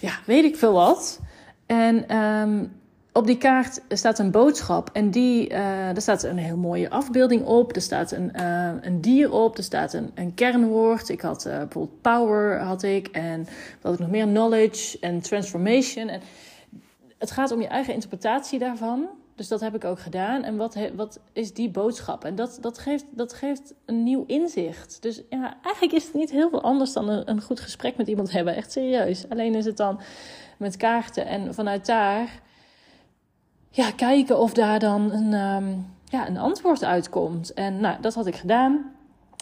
ja, 0.00 0.12
weet 0.26 0.44
ik 0.44 0.56
veel 0.56 0.72
wat. 0.72 1.20
En 1.66 2.16
um, 2.16 2.72
op 3.12 3.26
die 3.26 3.38
kaart 3.38 3.80
staat 3.88 4.18
een 4.18 4.30
boodschap. 4.30 4.90
En 4.92 5.10
die, 5.10 5.50
uh, 5.50 5.58
daar 5.58 6.00
staat 6.00 6.22
een 6.22 6.36
heel 6.36 6.56
mooie 6.56 6.90
afbeelding 6.90 7.44
op. 7.44 7.74
Er 7.74 7.82
staat 7.82 8.12
een, 8.12 8.32
uh, 8.36 8.70
een 8.80 9.00
dier 9.00 9.32
op. 9.32 9.56
Er 9.56 9.64
staat 9.64 9.92
een, 9.92 10.10
een 10.14 10.34
kernwoord. 10.34 11.08
Ik 11.08 11.20
had 11.20 11.46
uh, 11.46 11.58
bijvoorbeeld 11.58 12.00
power 12.00 12.58
had 12.58 12.82
ik. 12.82 13.06
En 13.06 13.46
wat 13.80 13.92
ik 13.92 13.98
nog 13.98 14.10
meer? 14.10 14.26
Knowledge 14.26 14.98
en 15.00 15.20
transformation. 15.20 16.08
En 16.08 16.20
het 17.18 17.30
gaat 17.30 17.50
om 17.50 17.60
je 17.60 17.66
eigen 17.66 17.94
interpretatie 17.94 18.58
daarvan. 18.58 19.08
Dus 19.42 19.50
dat 19.50 19.60
heb 19.60 19.74
ik 19.74 19.84
ook 19.84 20.00
gedaan. 20.00 20.42
En 20.42 20.56
wat, 20.56 20.76
wat 20.94 21.20
is 21.32 21.54
die 21.54 21.70
boodschap? 21.70 22.24
En 22.24 22.34
dat, 22.34 22.58
dat, 22.60 22.78
geeft, 22.78 23.04
dat 23.10 23.32
geeft 23.32 23.74
een 23.84 24.02
nieuw 24.02 24.24
inzicht. 24.26 25.02
Dus 25.02 25.22
ja, 25.30 25.56
eigenlijk 25.62 25.94
is 25.94 26.04
het 26.04 26.14
niet 26.14 26.30
heel 26.30 26.50
veel 26.50 26.62
anders 26.62 26.92
dan 26.92 27.08
een, 27.08 27.30
een 27.30 27.40
goed 27.40 27.60
gesprek 27.60 27.96
met 27.96 28.08
iemand 28.08 28.32
hebben. 28.32 28.56
Echt 28.56 28.72
serieus. 28.72 29.28
Alleen 29.28 29.54
is 29.54 29.64
het 29.64 29.76
dan 29.76 30.00
met 30.56 30.76
kaarten. 30.76 31.26
En 31.26 31.54
vanuit 31.54 31.86
daar 31.86 32.42
ja, 33.70 33.90
kijken 33.90 34.38
of 34.38 34.52
daar 34.52 34.78
dan 34.78 35.12
een, 35.12 35.32
um, 35.32 35.86
ja, 36.04 36.28
een 36.28 36.38
antwoord 36.38 36.84
uitkomt. 36.84 37.54
En 37.54 37.80
nou, 37.80 38.00
dat 38.00 38.14
had 38.14 38.26
ik 38.26 38.36
gedaan. 38.36 38.92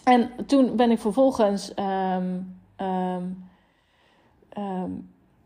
En 0.03 0.29
toen 0.45 0.75
ben 0.75 0.91
ik 0.91 0.99
vervolgens. 0.99 1.71
Um, 1.75 2.59
um, 2.77 3.49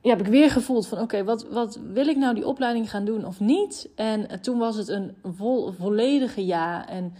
ja, 0.06 0.12
heb 0.12 0.20
ik 0.20 0.32
weer 0.32 0.52
gevoeld 0.52 0.88
van 0.88 1.00
oké, 1.00 1.24
wat, 1.24 1.44
wat 1.44 1.80
wil 1.94 2.08
ik 2.08 2.18
nou 2.18 2.36
die 2.36 2.48
opleiding 2.48 2.90
gaan 2.90 3.06
doen 3.06 3.26
of 3.26 3.40
niet? 3.40 3.90
En 3.96 4.20
uh, 4.20 4.38
toen 4.38 4.58
was 4.58 4.76
het 4.76 4.88
een 4.88 5.16
vol, 5.24 5.72
volledige 5.72 6.46
ja. 6.46 6.88
En, 6.88 7.14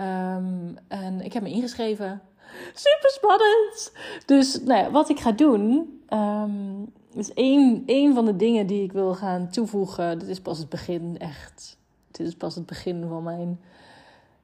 um, 0.00 0.76
en 0.88 1.20
ik 1.20 1.32
heb 1.32 1.42
me 1.42 1.50
ingeschreven. 1.50 2.22
Super 2.86 3.10
spannend! 3.10 3.92
Dus 4.26 4.62
nou 4.62 4.90
wat 4.90 5.08
ik 5.08 5.20
ga 5.20 5.32
doen, 5.32 6.00
um, 6.12 6.92
is 7.14 7.32
één, 7.32 7.82
één 7.86 8.14
van 8.14 8.24
de 8.24 8.36
dingen 8.36 8.66
die 8.66 8.82
ik 8.82 8.92
wil 8.92 9.14
gaan 9.14 9.50
toevoegen. 9.50 10.18
Dit 10.18 10.28
is 10.28 10.40
pas 10.40 10.58
het 10.58 10.68
begin, 10.68 11.18
echt. 11.18 11.78
Dit 12.10 12.26
is 12.26 12.34
pas 12.34 12.54
het 12.54 12.66
begin 12.66 13.06
van 13.08 13.22
mijn, 13.22 13.60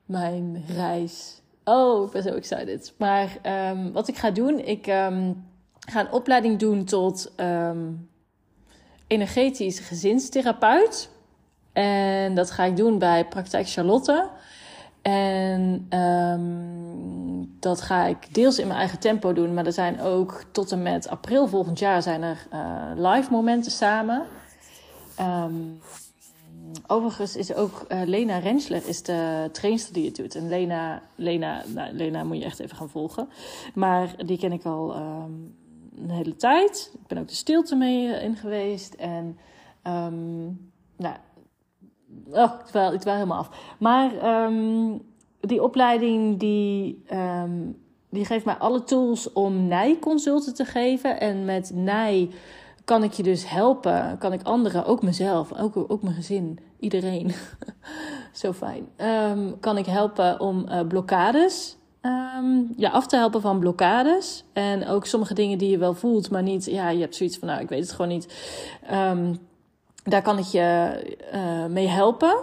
mijn 0.05 0.65
reis. 0.67 1.41
Oh, 1.65 2.07
ik 2.07 2.13
ben 2.13 2.23
zo 2.23 2.29
excited. 2.29 2.95
Maar 2.99 3.39
um, 3.71 3.93
wat 3.93 4.09
ik 4.09 4.17
ga 4.17 4.31
doen, 4.31 4.59
ik 4.59 4.87
ga 5.87 6.01
een 6.01 6.13
opleiding 6.13 6.59
doen 6.59 6.85
tot 6.85 7.33
um, 7.37 8.09
energetisch 9.07 9.79
gezinstherapeut. 9.79 11.11
En 11.73 12.35
dat 12.35 12.51
ga 12.51 12.65
ik 12.65 12.77
doen 12.77 12.99
bij 12.99 13.27
Praktijk 13.27 13.69
Charlotte. 13.69 14.29
En 15.03 15.87
um, 15.99 17.57
dat 17.61 17.81
ga 17.81 18.05
ik 18.05 18.35
deels 18.35 18.59
in 18.59 18.67
mijn 18.67 18.79
eigen 18.79 18.99
tempo 18.99 19.33
doen. 19.33 19.55
Maar 19.55 19.67
er 19.67 19.73
zijn 19.73 20.01
ook 20.01 20.45
tot 20.53 20.73
en 20.73 20.83
met 20.83 21.09
april 21.09 21.49
volgend 21.49 21.79
jaar 21.79 22.03
zijn 22.03 22.23
er 22.23 22.47
uh, 22.53 22.91
live 22.95 23.31
momenten 23.31 23.71
samen. 23.71 24.27
Um, 25.21 25.81
overigens 26.87 27.37
is 27.37 27.55
ook 27.55 27.85
uh, 27.89 28.01
Lena 28.05 28.39
Rensler 28.39 28.89
is 28.89 29.03
de 29.03 29.49
trainster 29.53 29.93
die 29.93 30.07
het 30.07 30.17
doet. 30.17 30.35
En 30.35 30.49
Lena, 30.49 31.03
Lena, 31.15 31.63
nou, 31.67 31.93
Lena 31.93 32.25
moet 32.25 32.39
je 32.39 32.45
echt 32.45 32.59
even 32.59 32.77
gaan 32.77 32.89
volgen. 32.89 33.29
Maar 33.75 34.15
die 34.27 34.39
ken 34.39 34.53
ik 34.53 34.65
al 34.65 34.95
een 36.03 36.11
hele 36.11 36.37
tijd. 36.37 36.91
Ik 36.95 37.07
ben 37.07 37.19
ook 37.19 37.29
de 37.29 37.35
stilte 37.35 37.77
mee 37.77 38.13
eh, 38.13 38.25
in 38.25 38.37
geweest. 38.37 38.95
En 38.95 39.39
um, 39.87 40.71
nou, 40.97 41.17
oh, 42.31 42.53
het 42.73 43.05
helemaal 43.05 43.39
af. 43.39 43.75
Maar 43.79 44.45
um, 44.45 45.03
die 45.41 45.63
opleiding 45.63 46.39
die, 46.39 47.05
um, 47.13 47.83
die 48.11 48.25
geeft 48.25 48.45
mij 48.45 48.55
alle 48.55 48.85
tools 48.85 49.33
om 49.33 49.67
nijconsulten 49.67 50.55
te 50.55 50.65
geven. 50.65 51.21
En 51.21 51.45
met 51.45 51.71
nij 51.75 52.31
kan 52.85 53.03
ik 53.03 53.13
je 53.13 53.23
dus 53.23 53.51
helpen. 53.51 54.19
Kan 54.19 54.33
ik 54.33 54.43
anderen, 54.43 54.85
ook 54.85 55.03
mezelf, 55.03 55.53
ook, 55.53 55.77
ook 55.77 56.03
mijn 56.03 56.15
gezin, 56.15 56.59
iedereen. 56.79 57.33
Zo 58.33 58.53
fijn. 58.53 58.89
Kan 59.61 59.79
ik 59.79 59.87
helpen 59.87 60.41
om 60.41 60.67
uh, 60.69 60.87
blokkades 60.87 61.77
um, 62.07 62.73
ja, 62.77 62.91
af 62.91 63.07
te 63.07 63.17
helpen 63.17 63.41
van 63.41 63.59
blokkades. 63.59 64.45
En 64.53 64.87
ook 64.87 65.07
sommige 65.07 65.35
dingen 65.35 65.59
die 65.59 65.71
je 65.71 65.79
wel 65.79 65.95
voelt, 65.95 66.31
maar 66.31 66.43
niet. 66.43 66.65
Ja, 66.65 66.89
je 66.89 67.01
hebt 67.01 67.17
zoiets 67.17 67.39
van, 67.39 67.49
nou, 67.49 67.61
ik 67.61 67.69
weet 67.69 67.81
het 67.81 67.93
gewoon 67.93 68.11
niet. 68.11 68.35
Um, 68.93 69.39
daar 70.05 70.23
kan 70.23 70.39
ik 70.39 70.45
je 70.45 71.67
mee 71.71 71.89
helpen. 71.89 72.37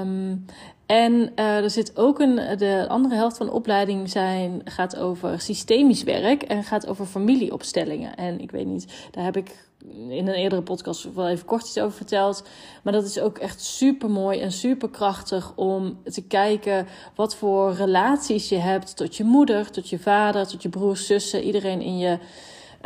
Um, 0.00 0.44
en 0.86 1.12
uh, 1.12 1.56
er 1.56 1.70
zit 1.70 1.96
ook 1.96 2.18
een, 2.18 2.58
de 2.58 2.86
andere 2.88 3.14
helft 3.14 3.36
van 3.36 3.46
de 3.46 3.52
opleiding 3.52 4.10
zijn, 4.10 4.60
gaat 4.64 4.96
over 4.96 5.40
systemisch 5.40 6.02
werk 6.02 6.42
en 6.42 6.64
gaat 6.64 6.86
over 6.86 7.06
familieopstellingen. 7.06 8.16
En 8.16 8.40
ik 8.40 8.50
weet 8.50 8.66
niet, 8.66 9.08
daar 9.10 9.24
heb 9.24 9.36
ik 9.36 9.64
in 10.08 10.28
een 10.28 10.34
eerdere 10.34 10.62
podcast 10.62 11.14
wel 11.14 11.28
even 11.28 11.46
kort 11.46 11.62
iets 11.62 11.78
over 11.78 11.96
verteld. 11.96 12.44
Maar 12.82 12.92
dat 12.92 13.04
is 13.04 13.20
ook 13.20 13.38
echt 13.38 13.60
super 13.60 14.10
mooi 14.10 14.40
en 14.40 14.52
super 14.52 14.90
krachtig 14.90 15.52
om 15.56 15.98
te 16.04 16.22
kijken 16.22 16.86
wat 17.14 17.36
voor 17.36 17.72
relaties 17.72 18.48
je 18.48 18.58
hebt 18.58 18.96
tot 18.96 19.16
je 19.16 19.24
moeder, 19.24 19.70
tot 19.70 19.88
je 19.88 19.98
vader, 19.98 20.46
tot 20.46 20.62
je 20.62 20.68
broers, 20.68 21.06
zussen, 21.06 21.42
iedereen 21.42 21.80
in 21.80 21.98
je. 21.98 22.18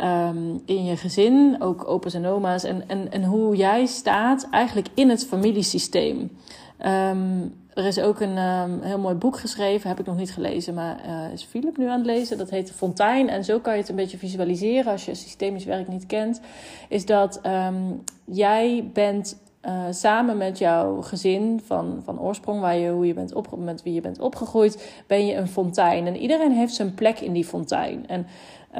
Um, 0.01 0.61
in 0.65 0.85
je 0.85 0.97
gezin, 0.97 1.55
ook 1.59 1.87
opa's 1.87 2.13
en 2.13 2.25
oma's, 2.25 2.63
en, 2.63 2.89
en, 2.89 3.11
en 3.11 3.23
hoe 3.23 3.55
jij 3.55 3.85
staat 3.85 4.47
eigenlijk 4.51 4.87
in 4.93 5.09
het 5.09 5.25
familiesysteem. 5.25 6.37
Um, 6.85 7.53
er 7.73 7.85
is 7.85 7.99
ook 7.99 8.19
een 8.19 8.37
um, 8.37 8.81
heel 8.81 8.99
mooi 8.99 9.15
boek 9.15 9.39
geschreven, 9.39 9.89
heb 9.89 9.99
ik 9.99 10.05
nog 10.05 10.17
niet 10.17 10.33
gelezen, 10.33 10.73
maar 10.73 11.05
uh, 11.05 11.33
is 11.33 11.43
Philip 11.43 11.77
nu 11.77 11.87
aan 11.87 11.97
het 11.97 12.05
lezen. 12.05 12.37
Dat 12.37 12.49
heet 12.49 12.71
Fontein. 12.71 13.29
En 13.29 13.43
zo 13.43 13.59
kan 13.59 13.73
je 13.73 13.79
het 13.79 13.89
een 13.89 13.95
beetje 13.95 14.17
visualiseren 14.17 14.91
als 14.91 15.05
je 15.05 15.15
systemisch 15.15 15.65
werk 15.65 15.87
niet 15.87 16.05
kent. 16.05 16.41
Is 16.89 17.05
dat 17.05 17.39
um, 17.45 18.03
jij 18.25 18.89
bent 18.93 19.39
uh, 19.65 19.83
samen 19.89 20.37
met 20.37 20.57
jouw 20.57 21.01
gezin 21.01 21.61
van, 21.65 22.01
van 22.03 22.19
oorsprong, 22.19 22.61
waar 22.61 22.77
je, 22.77 22.89
hoe 22.89 23.07
je 23.07 23.13
bent 23.13 23.33
opge 23.33 23.57
met 23.57 23.83
wie 23.83 23.93
je 23.93 24.01
bent 24.01 24.19
opgegroeid, 24.19 25.03
ben 25.07 25.25
je 25.25 25.35
een 25.35 25.47
fontein. 25.47 26.07
En 26.07 26.17
iedereen 26.17 26.51
heeft 26.51 26.73
zijn 26.73 26.93
plek 26.93 27.19
in 27.19 27.33
die 27.33 27.45
fontein. 27.45 28.07
En 28.07 28.27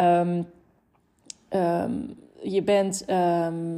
um, 0.05 0.47
je 2.43 2.63
bent, 2.63 3.01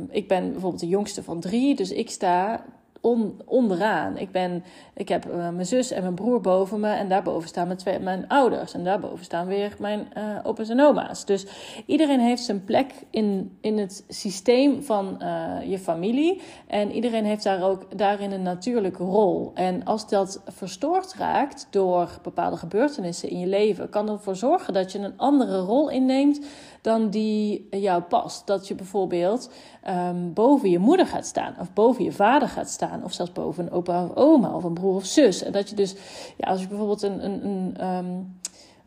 ik 0.10 0.27
ben 0.27 0.51
bijvoorbeeld 0.51 0.82
de 0.82 0.88
jongste 0.88 1.24
van 1.24 1.39
drie, 1.39 1.75
dus 1.75 1.91
ik 1.91 2.10
sta 2.10 2.63
on, 3.03 3.41
onderaan. 3.45 4.17
Ik, 4.17 4.31
ben, 4.31 4.63
ik 4.93 5.10
heb 5.10 5.25
uh, 5.25 5.36
mijn 5.36 5.65
zus 5.65 5.91
en 5.91 6.01
mijn 6.01 6.15
broer 6.15 6.41
boven 6.41 6.79
me. 6.79 6.89
En 6.89 7.10
daarboven 7.10 7.48
staan 7.48 7.67
mijn, 7.67 7.77
twee, 7.79 8.00
mijn 8.00 8.27
ouders. 8.27 8.74
En 8.74 8.83
daarboven 8.83 9.25
staan 9.25 9.48
weer 9.48 9.75
mijn 9.79 10.07
uh, 10.17 10.24
opa's 10.43 10.69
en 10.69 10.79
oma's. 10.79 11.25
Dus 11.25 11.45
iedereen 11.86 12.19
heeft 12.19 12.43
zijn 12.43 12.63
plek 12.63 12.93
in, 13.10 13.57
in 13.62 13.77
het 13.77 14.03
systeem 14.07 14.83
van 14.83 15.17
uh, 15.22 15.69
je 15.69 15.79
familie. 15.79 16.41
En 16.67 16.91
iedereen 16.91 17.25
heeft 17.25 17.43
daar 17.43 17.63
ook 17.63 17.98
daarin 17.98 18.31
een 18.31 18.43
natuurlijke 18.43 19.03
rol. 19.03 19.51
En 19.53 19.83
als 19.83 20.10
dat 20.10 20.41
verstoord 20.45 21.13
raakt 21.13 21.67
door 21.69 22.19
bepaalde 22.22 22.57
gebeurtenissen 22.57 23.29
in 23.29 23.39
je 23.39 23.48
leven, 23.48 23.89
kan 23.89 24.10
ervoor 24.10 24.36
zorgen 24.36 24.74
dat 24.74 24.91
je 24.91 25.00
een 25.00 25.17
andere 25.17 25.60
rol 25.60 25.89
inneemt 25.89 26.39
dan 26.81 27.10
die 27.10 27.67
jou 27.69 28.01
past. 28.01 28.48
Dat 28.48 28.67
je 28.67 28.75
bijvoorbeeld 28.75 29.51
um, 29.89 30.33
boven 30.33 30.69
je 30.69 30.79
moeder 30.79 31.05
gaat 31.05 31.25
staan, 31.25 31.55
of 31.60 31.74
boven 31.74 32.03
je 32.03 32.12
vader 32.12 32.48
gaat 32.48 32.69
staan, 32.69 32.92
of 33.03 33.13
zelfs 33.13 33.31
boven 33.31 33.65
een 33.65 33.71
opa 33.71 34.03
of 34.03 34.15
oma, 34.15 34.55
of 34.55 34.63
een 34.63 34.73
broer 34.73 34.95
of 34.95 35.05
zus. 35.05 35.43
En 35.43 35.51
dat 35.51 35.69
je 35.69 35.75
dus, 35.75 35.95
ja, 36.38 36.47
als 36.47 36.62
je 36.62 36.67
bijvoorbeeld 36.67 37.01
een, 37.01 37.25
een, 37.25 37.50
een 37.50 37.88
um, 37.88 38.38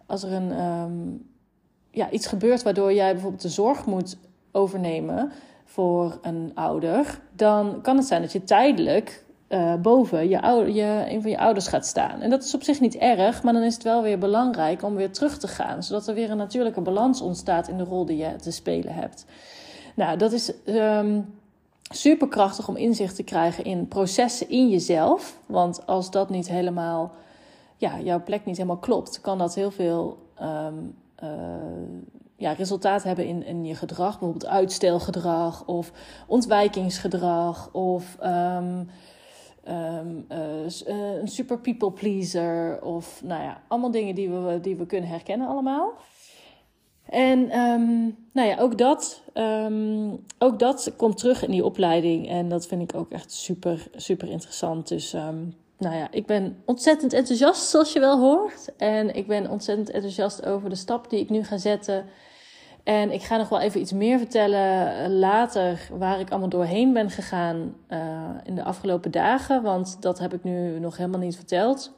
als 0.06 0.22
er 0.22 0.32
een, 0.32 0.64
um, 0.64 1.26
ja, 1.90 2.10
iets 2.10 2.26
gebeurt 2.26 2.62
waardoor 2.62 2.92
jij 2.92 3.12
bijvoorbeeld 3.12 3.42
de 3.42 3.48
zorg 3.48 3.86
moet 3.86 4.16
overnemen 4.52 5.32
voor 5.64 6.18
een 6.22 6.50
ouder, 6.54 7.20
dan 7.32 7.80
kan 7.82 7.96
het 7.96 8.06
zijn 8.06 8.22
dat 8.22 8.32
je 8.32 8.44
tijdelijk 8.44 9.24
uh, 9.48 9.74
boven 9.74 10.28
je, 10.28 10.42
ouder, 10.42 10.74
je, 10.74 11.04
een 11.08 11.22
van 11.22 11.30
je 11.30 11.38
ouders 11.38 11.66
gaat 11.66 11.86
staan. 11.86 12.20
En 12.20 12.30
dat 12.30 12.44
is 12.44 12.54
op 12.54 12.62
zich 12.62 12.80
niet 12.80 12.96
erg, 12.96 13.42
maar 13.42 13.52
dan 13.52 13.62
is 13.62 13.74
het 13.74 13.82
wel 13.82 14.02
weer 14.02 14.18
belangrijk 14.18 14.82
om 14.82 14.94
weer 14.94 15.10
terug 15.10 15.38
te 15.38 15.48
gaan, 15.48 15.82
zodat 15.82 16.08
er 16.08 16.14
weer 16.14 16.30
een 16.30 16.36
natuurlijke 16.36 16.80
balans 16.80 17.20
ontstaat 17.20 17.68
in 17.68 17.76
de 17.76 17.84
rol 17.84 18.06
die 18.06 18.16
je 18.16 18.36
te 18.36 18.50
spelen 18.50 18.94
hebt. 18.94 19.24
Nou, 19.94 20.18
dat 20.18 20.32
is 20.32 20.52
um, 20.66 21.34
ehm, 21.88 21.98
super 21.98 22.28
krachtig 22.28 22.68
om 22.68 22.76
inzicht 22.76 23.16
te 23.16 23.22
krijgen 23.22 23.64
in 23.64 23.88
processen 23.88 24.48
in 24.48 24.68
jezelf. 24.68 25.38
Want 25.46 25.86
als 25.86 26.10
dat 26.10 26.30
niet 26.30 26.48
helemaal, 26.48 27.12
ja, 27.76 28.00
jouw 28.00 28.22
plek 28.22 28.44
niet 28.44 28.56
helemaal 28.56 28.78
klopt, 28.78 29.20
kan 29.20 29.38
dat 29.38 29.54
heel 29.54 29.70
veel 29.70 30.18
um, 30.42 30.96
ja, 32.36 32.52
resultaat 32.52 33.02
hebben 33.02 33.26
in, 33.26 33.44
in 33.44 33.64
je 33.64 33.74
gedrag. 33.74 34.18
Bijvoorbeeld 34.18 34.46
uitstelgedrag 34.46 35.64
of 35.66 35.92
ontwijkingsgedrag 36.26 37.68
of. 37.72 38.16
Um, 38.24 38.88
Um, 39.68 40.26
uh, 40.32 41.18
een 41.20 41.28
super 41.28 41.58
people 41.58 41.92
pleaser. 41.92 42.82
Of 42.82 43.22
nou 43.24 43.42
ja, 43.42 43.62
allemaal 43.68 43.90
dingen 43.90 44.14
die 44.14 44.30
we, 44.30 44.60
die 44.60 44.76
we 44.76 44.86
kunnen 44.86 45.08
herkennen 45.08 45.48
allemaal. 45.48 45.92
En 47.08 47.58
um, 47.58 48.16
nou 48.32 48.48
ja, 48.48 48.58
ook 48.58 48.78
dat, 48.78 49.22
um, 49.34 50.24
ook 50.38 50.58
dat 50.58 50.92
komt 50.96 51.18
terug 51.18 51.44
in 51.44 51.50
die 51.50 51.64
opleiding. 51.64 52.28
En 52.28 52.48
dat 52.48 52.66
vind 52.66 52.82
ik 52.82 52.98
ook 52.98 53.10
echt 53.10 53.32
super, 53.32 53.86
super 53.94 54.30
interessant. 54.30 54.88
Dus 54.88 55.12
nou 55.78 55.96
ja, 55.96 56.08
ik 56.10 56.26
ben 56.26 56.62
ontzettend 56.64 57.12
enthousiast, 57.12 57.68
zoals 57.68 57.92
je 57.92 58.00
wel 58.00 58.18
hoort. 58.18 58.72
En 58.76 59.14
ik 59.14 59.26
ben 59.26 59.50
ontzettend 59.50 59.90
enthousiast 59.90 60.46
over 60.46 60.68
de 60.68 60.76
stap 60.76 61.10
die 61.10 61.20
ik 61.20 61.30
nu 61.30 61.44
ga 61.44 61.56
zetten 61.56 62.04
en 62.86 63.10
ik 63.10 63.22
ga 63.22 63.36
nog 63.36 63.48
wel 63.48 63.60
even 63.60 63.80
iets 63.80 63.92
meer 63.92 64.18
vertellen 64.18 64.98
eh, 64.98 65.10
later 65.10 65.88
waar 65.92 66.20
ik 66.20 66.30
allemaal 66.30 66.48
doorheen 66.48 66.92
ben 66.92 67.10
gegaan 67.10 67.74
uh, 67.88 68.30
in 68.44 68.54
de 68.54 68.62
afgelopen 68.62 69.10
dagen. 69.10 69.62
Want 69.62 70.02
dat 70.02 70.18
heb 70.18 70.34
ik 70.34 70.42
nu 70.42 70.78
nog 70.78 70.96
helemaal 70.96 71.20
niet 71.20 71.36
verteld. 71.36 71.92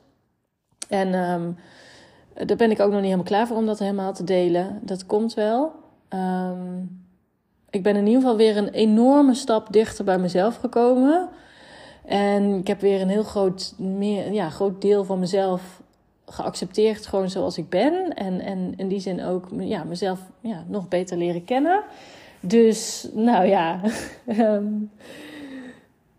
En 0.88 1.12
daar 2.46 2.56
ben 2.56 2.70
ik 2.70 2.80
ook 2.80 2.90
nog 2.90 3.00
niet 3.00 3.02
helemaal 3.02 3.24
klaar 3.24 3.46
voor 3.46 3.56
om 3.56 3.66
dat 3.66 3.78
helemaal 3.78 4.12
te 4.12 4.24
delen. 4.24 4.78
Dat 4.82 5.06
komt 5.06 5.34
wel. 5.34 5.72
Um, 6.14 7.06
ik 7.70 7.82
ben 7.82 7.96
in 7.96 8.06
ieder 8.06 8.20
geval 8.20 8.36
weer 8.36 8.56
een 8.56 8.68
enorme 8.68 9.34
stap 9.34 9.72
dichter 9.72 10.04
bij 10.04 10.18
mezelf 10.18 10.56
gekomen. 10.56 11.28
En 12.04 12.54
ik 12.54 12.66
heb 12.66 12.80
weer 12.80 13.00
een 13.00 13.08
heel 13.08 13.22
groot, 13.22 13.74
meer, 13.76 14.32
ja, 14.32 14.50
groot 14.50 14.82
deel 14.82 15.04
van 15.04 15.18
mezelf 15.18 15.80
geaccepteerd 16.26 17.06
gewoon 17.06 17.30
zoals 17.30 17.58
ik 17.58 17.68
ben. 17.68 18.14
En, 18.14 18.40
en 18.40 18.72
in 18.76 18.88
die 18.88 19.00
zin 19.00 19.24
ook 19.24 19.48
ja, 19.58 19.84
mezelf 19.84 20.20
ja, 20.40 20.64
nog 20.66 20.88
beter 20.88 21.16
leren 21.16 21.44
kennen. 21.44 21.82
Dus 22.40 23.08
nou 23.12 23.46
ja, 23.46 23.80
ehm, 24.26 24.72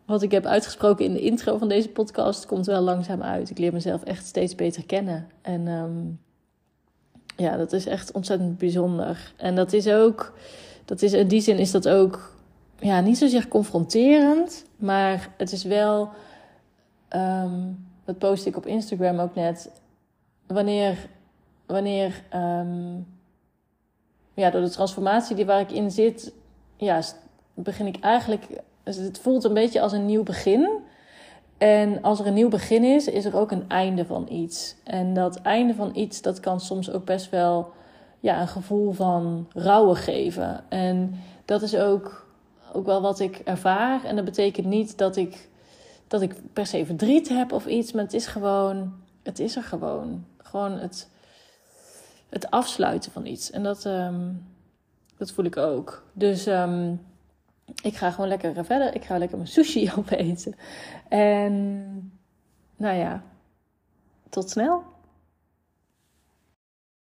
wat 0.10 0.22
ik 0.22 0.32
heb 0.32 0.46
uitgesproken 0.46 1.06
in 1.06 1.14
de 1.14 1.20
intro 1.20 1.58
van 1.58 1.68
deze 1.68 1.90
podcast 1.90 2.46
komt 2.46 2.66
wel 2.66 2.82
langzaam 2.82 3.22
uit. 3.22 3.50
Ik 3.50 3.58
leer 3.58 3.74
mezelf 3.74 4.04
echt 4.04 4.26
steeds 4.26 4.56
beter 4.56 4.86
kennen. 4.86 5.28
En 5.42 5.68
um, 5.68 6.20
ja, 7.36 7.58
dat 7.58 7.74
is 7.74 7.86
echt 7.86 8.12
ontzettend 8.12 8.58
bijzonder. 8.58 9.34
En 9.38 9.56
dat 9.56 9.74
is 9.74 9.88
ook, 9.88 10.34
dat 10.86 11.02
is, 11.02 11.14
in 11.14 11.28
die 11.28 11.42
zin 11.42 11.58
is 11.58 11.72
dat 11.72 11.88
ook 11.88 12.36
ja, 12.80 13.02
niet 13.02 13.18
zozeer 13.18 13.48
confronterend, 13.48 14.66
maar 14.76 15.30
het 15.38 15.52
is 15.52 15.64
wel. 15.64 16.10
Um, 17.16 17.88
dat 18.06 18.18
post 18.18 18.46
ik 18.46 18.58
op 18.58 18.66
Instagram 18.66 19.20
ook 19.20 19.36
net 19.36 19.72
wanneer, 20.48 20.98
wanneer 21.66 22.24
um, 22.36 23.08
ja, 24.34 24.50
door 24.50 24.62
de 24.62 24.70
transformatie 24.70 25.36
die 25.36 25.46
waar 25.46 25.60
ik 25.60 25.72
in 25.72 25.92
zit, 25.92 26.34
ja, 26.78 27.02
begin 27.54 27.86
ik 27.86 28.00
eigenlijk. 28.00 28.46
Het 28.98 29.20
voelt 29.20 29.44
een 29.44 29.54
beetje 29.54 29.82
als 29.82 29.92
een 29.92 30.06
nieuw 30.06 30.24
begin. 30.24 30.70
En 31.58 32.02
als 32.02 32.20
er 32.20 32.28
een 32.28 32.34
nieuw 32.34 32.50
begin 32.50 32.84
is, 32.84 33.08
is 33.08 33.26
er 33.26 33.36
ook 33.36 33.52
een 33.52 33.66
einde 33.70 34.06
van 34.06 34.28
iets. 34.30 34.76
En 34.84 35.14
dat 35.14 35.42
einde 35.42 35.74
van 35.74 35.92
iets, 35.94 36.22
dat 36.22 36.40
kan 36.40 36.60
soms 36.60 36.92
ook 36.92 37.06
best 37.06 37.30
wel 37.30 37.72
ja, 38.20 38.42
een 38.42 38.48
gevoel 38.48 38.92
van 38.92 39.48
rouwen 39.54 39.96
geven. 39.96 40.64
En 40.70 41.20
dat 41.46 41.62
is 41.62 41.76
ook, 41.76 42.28
ook 42.74 42.86
wel 42.86 43.02
wat 43.02 43.20
ik 43.20 43.42
ervaar. 43.44 44.04
En 44.04 44.16
dat 44.16 44.26
betekent 44.26 44.68
niet 44.68 44.98
dat 44.98 45.16
ik, 45.16 45.50
dat 46.08 46.22
ik 46.22 46.54
per 46.54 46.66
se 46.66 46.86
verdriet 46.86 47.30
heb 47.30 47.52
of 47.52 47.66
iets, 47.66 47.92
maar 47.92 48.04
het 48.04 48.14
is 48.14 48.28
gewoon, 48.28 48.94
het 49.24 49.40
is 49.40 49.56
er 49.56 49.64
gewoon. 49.64 50.26
Gewoon 50.38 50.72
het, 50.72 51.10
het 52.30 52.52
afsluiten 52.52 53.12
van 53.12 53.26
iets. 53.26 53.52
En 53.52 53.64
dat, 53.64 53.86
um, 53.86 54.46
dat 55.18 55.32
voel 55.32 55.46
ik 55.46 55.58
ook. 55.58 56.04
Dus 56.14 56.48
um, 56.48 57.02
ik 57.84 57.96
ga 57.96 58.12
gewoon 58.12 58.30
lekker 58.30 58.66
verder. 58.66 58.96
Ik 58.96 59.06
ga 59.06 59.18
lekker 59.18 59.38
mijn 59.38 59.50
sushi 59.50 59.92
opeten. 59.98 60.56
En 61.10 62.22
nou 62.78 62.98
ja, 62.98 63.24
tot 64.30 64.50
snel. 64.50 64.84